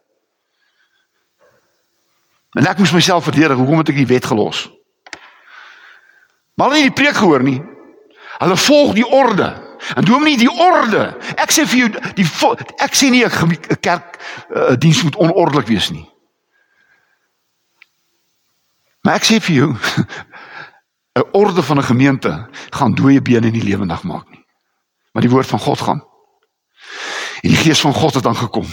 En 2.57 2.67
ek 2.67 2.79
moes 2.79 2.93
myself 2.93 3.25
verdedig. 3.25 3.57
Hoekom 3.57 3.79
het 3.79 3.89
ek 3.89 3.97
die 3.97 4.07
wet 4.07 4.25
gelos? 4.25 4.71
Maar 6.57 6.71
hulle 6.71 6.81
het 6.81 6.89
nie 6.89 6.95
die 6.95 7.03
preek 7.03 7.17
gehoor 7.17 7.43
nie. 7.43 7.61
Hulle 8.39 8.57
volg 8.57 8.95
die 8.95 9.07
orde. 9.07 9.66
En 9.95 10.05
doen 10.05 10.23
nie 10.23 10.37
die 10.39 10.51
orde. 10.51 11.17
Ek 11.37 11.53
sê 11.55 11.67
vir 11.67 11.79
jou 11.79 11.89
die 12.19 12.27
ek 12.83 12.95
sê 12.95 13.11
nie 13.11 13.25
'n 13.25 13.81
kerk 13.81 14.19
uh, 14.51 14.75
diens 14.77 15.03
moet 15.03 15.17
onordelik 15.17 15.67
wees 15.67 15.91
nie. 15.91 16.07
Maar 19.03 19.15
ek 19.15 19.25
sê 19.25 19.41
vir 19.41 19.55
jou 19.55 19.71
'n 21.19 21.29
orde 21.33 21.63
van 21.63 21.79
'n 21.79 21.91
gemeente 21.93 22.49
gaan 22.71 22.95
dooie 22.95 23.23
bene 23.23 23.51
nie 23.51 23.63
lewendig 23.63 24.03
maak 24.03 24.29
nie. 24.31 24.45
Maar 25.13 25.23
die 25.23 25.31
woord 25.31 25.47
van 25.47 25.59
God 25.59 25.81
gaan. 25.81 26.05
En 27.41 27.49
die 27.53 27.57
gees 27.57 27.81
van 27.81 27.93
God 27.93 28.15
het 28.15 28.23
dan 28.23 28.37
gekom. 28.37 28.67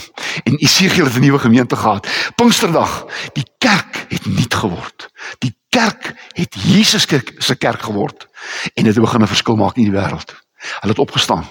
En 0.43 0.63
Isegiel 0.63 1.05
het 1.05 1.15
'n 1.15 1.19
nuwe 1.19 1.39
gemeente 1.39 1.75
gehad. 1.75 2.07
Pinksterdag, 2.35 3.05
die 3.33 3.47
kerk 3.57 4.05
het 4.09 4.25
nuut 4.25 4.53
geword. 4.53 5.09
Die 5.37 5.55
kerk 5.69 6.13
het 6.33 6.55
Jesus 6.63 7.05
se 7.37 7.55
kerk 7.55 7.81
geword 7.81 8.27
en 8.73 8.83
dit 8.83 8.95
het 8.95 9.03
begin 9.03 9.21
'n 9.21 9.27
verskil 9.27 9.55
maak 9.55 9.75
in 9.75 9.91
die 9.91 9.99
wêreld. 9.99 10.42
Hulle 10.63 10.93
het 10.93 10.99
opgestaan. 10.99 11.45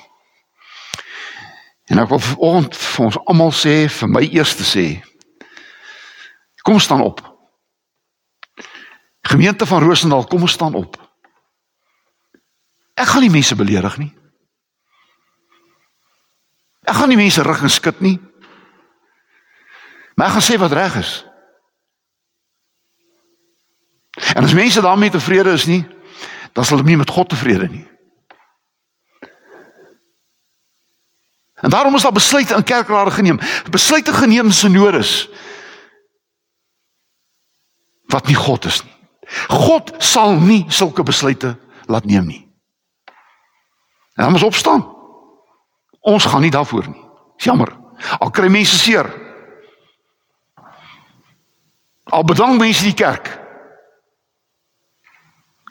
En 1.93 1.99
ek 1.99 2.09
wil 2.09 2.19
vanoggend 2.19 2.77
vir 2.77 3.05
ons 3.05 3.19
almal 3.27 3.53
sê, 3.53 3.75
vir 3.91 4.09
my 4.09 4.23
eers 4.31 4.55
te 4.57 4.65
sê. 4.65 4.87
Kom 6.63 6.79
staan 6.81 7.03
op. 7.03 7.21
Gemeente 9.23 9.67
van 9.67 9.83
Rosendal, 9.83 10.25
kom 10.25 10.47
ons 10.47 10.53
staan 10.53 10.75
op. 10.75 10.97
Ek 12.95 13.09
gaan 13.09 13.25
nie 13.25 13.33
mense 13.33 13.57
beledig 13.59 13.99
nie. 13.99 14.13
Ek 16.83 16.97
gaan 16.99 17.09
nie 17.13 17.19
mense 17.19 17.43
rug 17.43 17.63
en 17.63 17.71
skud 17.71 18.01
nie. 18.01 18.17
Maar 20.15 20.31
ek 20.31 20.39
gaan 20.39 20.49
sê 20.49 20.59
wat 20.61 20.75
reg 20.77 20.97
is. 21.01 21.13
En 24.37 24.45
as 24.45 24.55
mense 24.55 24.81
daarmee 24.81 25.11
tevrede 25.11 25.53
is 25.57 25.65
nie, 25.67 25.83
dan 26.53 26.65
sal 26.65 26.79
hulle 26.79 26.89
nie 26.89 27.01
met 27.01 27.11
God 27.11 27.29
tevrede 27.33 27.69
nie. 27.69 27.87
En 31.63 31.71
daarom 31.71 31.95
is 31.95 32.03
daar 32.03 32.13
besluite 32.13 32.55
in 32.55 32.65
kerkrade 32.65 33.11
geneem. 33.11 33.39
Besluite 33.71 34.13
geneem 34.13 34.45
in 34.45 34.53
synodes 34.53 35.29
wat 38.07 38.27
nie 38.27 38.35
God 38.37 38.65
is 38.65 38.83
nie. 38.83 38.93
God 39.49 39.95
sal 39.99 40.35
nie 40.41 40.65
sulke 40.69 41.03
besluite 41.03 41.55
laat 41.87 42.05
neem 42.05 42.27
nie. 42.27 42.43
En 44.15 44.25
dan 44.25 44.33
moet 44.33 44.43
opstaan. 44.43 44.83
Ons 46.01 46.25
gaan 46.25 46.41
nie 46.41 46.51
daarvoor 46.51 46.89
nie. 46.89 47.05
Jammer. 47.37 47.71
Al 48.19 48.31
kry 48.31 48.51
mense 48.51 48.79
seer. 48.79 49.07
Al 52.05 52.25
bedank 52.25 52.59
mense 52.61 52.85
die 52.85 52.95
kerk. 52.99 53.31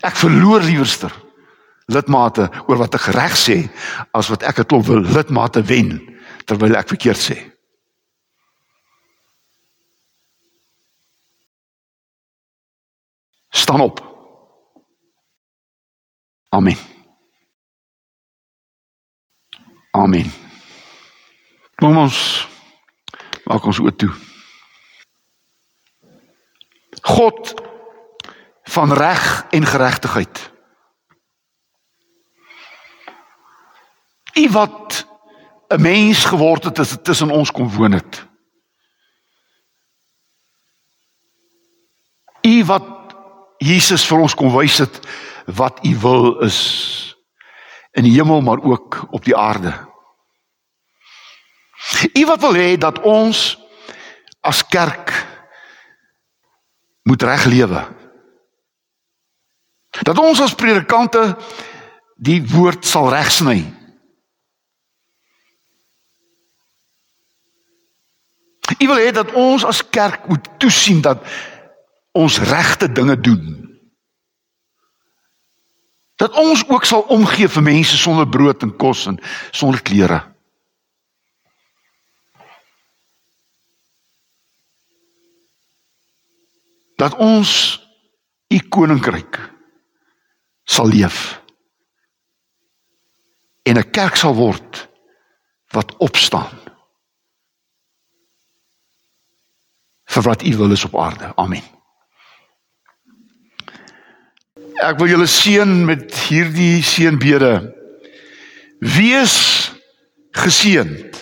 Ek 0.02 0.16
verloor 0.16 0.64
liewerster 0.66 1.14
lidmate 1.94 2.50
oor 2.68 2.80
wat 2.82 2.96
ek 2.98 3.12
reg 3.16 3.36
sê 3.38 3.58
as 4.18 4.30
wat 4.32 4.44
ek 4.44 4.60
'n 4.60 4.70
klop 4.70 4.86
wil 4.88 5.04
lidmate 5.04 5.62
wen 5.64 6.00
terwyl 6.46 6.76
ek 6.76 6.88
verkeerd 6.88 7.20
sê. 7.20 7.38
Staan 13.52 13.82
op. 13.82 14.00
Amen. 16.50 16.78
Amen. 19.92 20.32
Kom 21.76 21.98
ons 21.98 22.48
maak 23.44 23.66
ons 23.66 23.80
oop 23.80 23.98
toe. 23.98 24.12
God 27.02 27.54
van 28.72 28.94
reg 28.94 29.46
en 29.50 29.66
geregtigheid. 29.66 30.52
Wat 34.52 35.06
'n 35.72 35.82
mens 35.82 36.26
geword 36.26 36.64
het 36.64 36.80
as 36.80 36.98
tussen 37.02 37.32
ons 37.32 37.52
kom 37.52 37.70
woon 37.70 37.92
het. 37.92 38.28
U 42.42 42.66
wat 42.66 43.16
Jesus 43.58 44.06
vir 44.08 44.20
ons 44.20 44.36
kom 44.36 44.52
wys 44.54 44.78
het 44.78 45.00
wat 45.46 45.80
u 45.86 45.98
wil 45.98 46.40
is 46.40 46.60
in 47.92 48.04
die 48.04 48.14
hemel 48.14 48.42
maar 48.42 48.62
ook 48.64 49.08
op 49.12 49.26
die 49.26 49.36
aarde. 49.38 49.74
U 52.14 52.26
wat 52.26 52.42
wil 52.42 52.56
hê 52.56 52.78
dat 52.78 53.02
ons 53.02 53.60
as 54.42 54.64
kerk 54.68 55.14
moet 57.04 57.24
reg 57.24 57.46
lewe. 57.46 57.84
Dat 60.02 60.20
ons 60.20 60.42
as 60.42 60.56
predikante 60.56 61.36
die 62.16 62.40
woord 62.54 62.86
sal 62.86 63.10
regsny. 63.14 63.81
U 68.80 68.88
wil 68.88 69.00
hê 69.00 69.12
dat 69.12 69.34
ons 69.34 69.66
as 69.66 69.82
kerk 69.90 70.28
moet 70.28 70.48
toesien 70.60 71.02
dat 71.02 71.26
ons 72.12 72.40
regte 72.40 72.92
dinge 72.92 73.20
doen. 73.20 73.60
Dat 76.16 76.36
ons 76.38 76.68
ook 76.68 76.86
sal 76.86 77.02
omgee 77.02 77.50
vir 77.50 77.64
mense 77.66 77.98
sonder 77.98 78.30
brood 78.30 78.62
en 78.64 78.76
kos 78.78 79.06
en 79.10 79.18
sonder 79.52 79.82
klere. 79.82 80.22
Dat 86.96 87.18
ons 87.18 87.52
u 88.54 88.60
koninkryk 88.70 89.40
sal 90.64 90.88
leef. 90.88 91.42
En 93.64 93.78
'n 93.78 93.90
kerk 93.92 94.16
sal 94.16 94.36
word 94.36 94.88
wat 95.72 95.96
opstaan 95.98 96.61
vir 100.12 100.24
wat 100.28 100.44
u 100.44 100.56
wil 100.58 100.72
is 100.72 100.86
op 100.86 100.98
aarde. 101.00 101.32
Amen. 101.36 101.64
Ek 104.82 104.98
wil 105.00 105.12
julle 105.14 105.28
seën 105.30 105.86
met 105.86 106.10
hierdie 106.28 106.82
seënbede. 106.84 107.54
Wees 108.82 109.36
geseënd. 110.38 111.22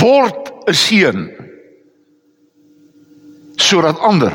Word 0.00 0.52
'n 0.68 0.74
seën 0.74 1.20
sodat 3.58 3.98
ander 3.98 4.32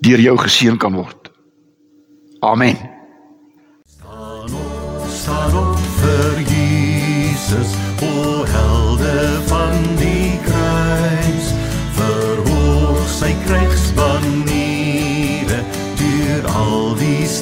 deur 0.00 0.20
jou 0.20 0.36
geseën 0.38 0.76
kan 0.76 0.94
word. 0.94 1.30
Amen. 2.40 2.76
Staan 3.84 4.54
op, 4.54 5.06
staan 5.08 5.56
op 5.58 5.78
vir 6.00 6.40
Jesus, 6.52 7.74
o 8.02 8.44
helde 8.44 9.49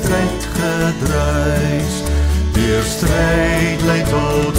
stryd 0.09 0.49
gedruis. 0.57 1.97
Deur 2.53 2.83
stryd 2.83 3.83
lei 3.87 4.02
tot 4.09 4.58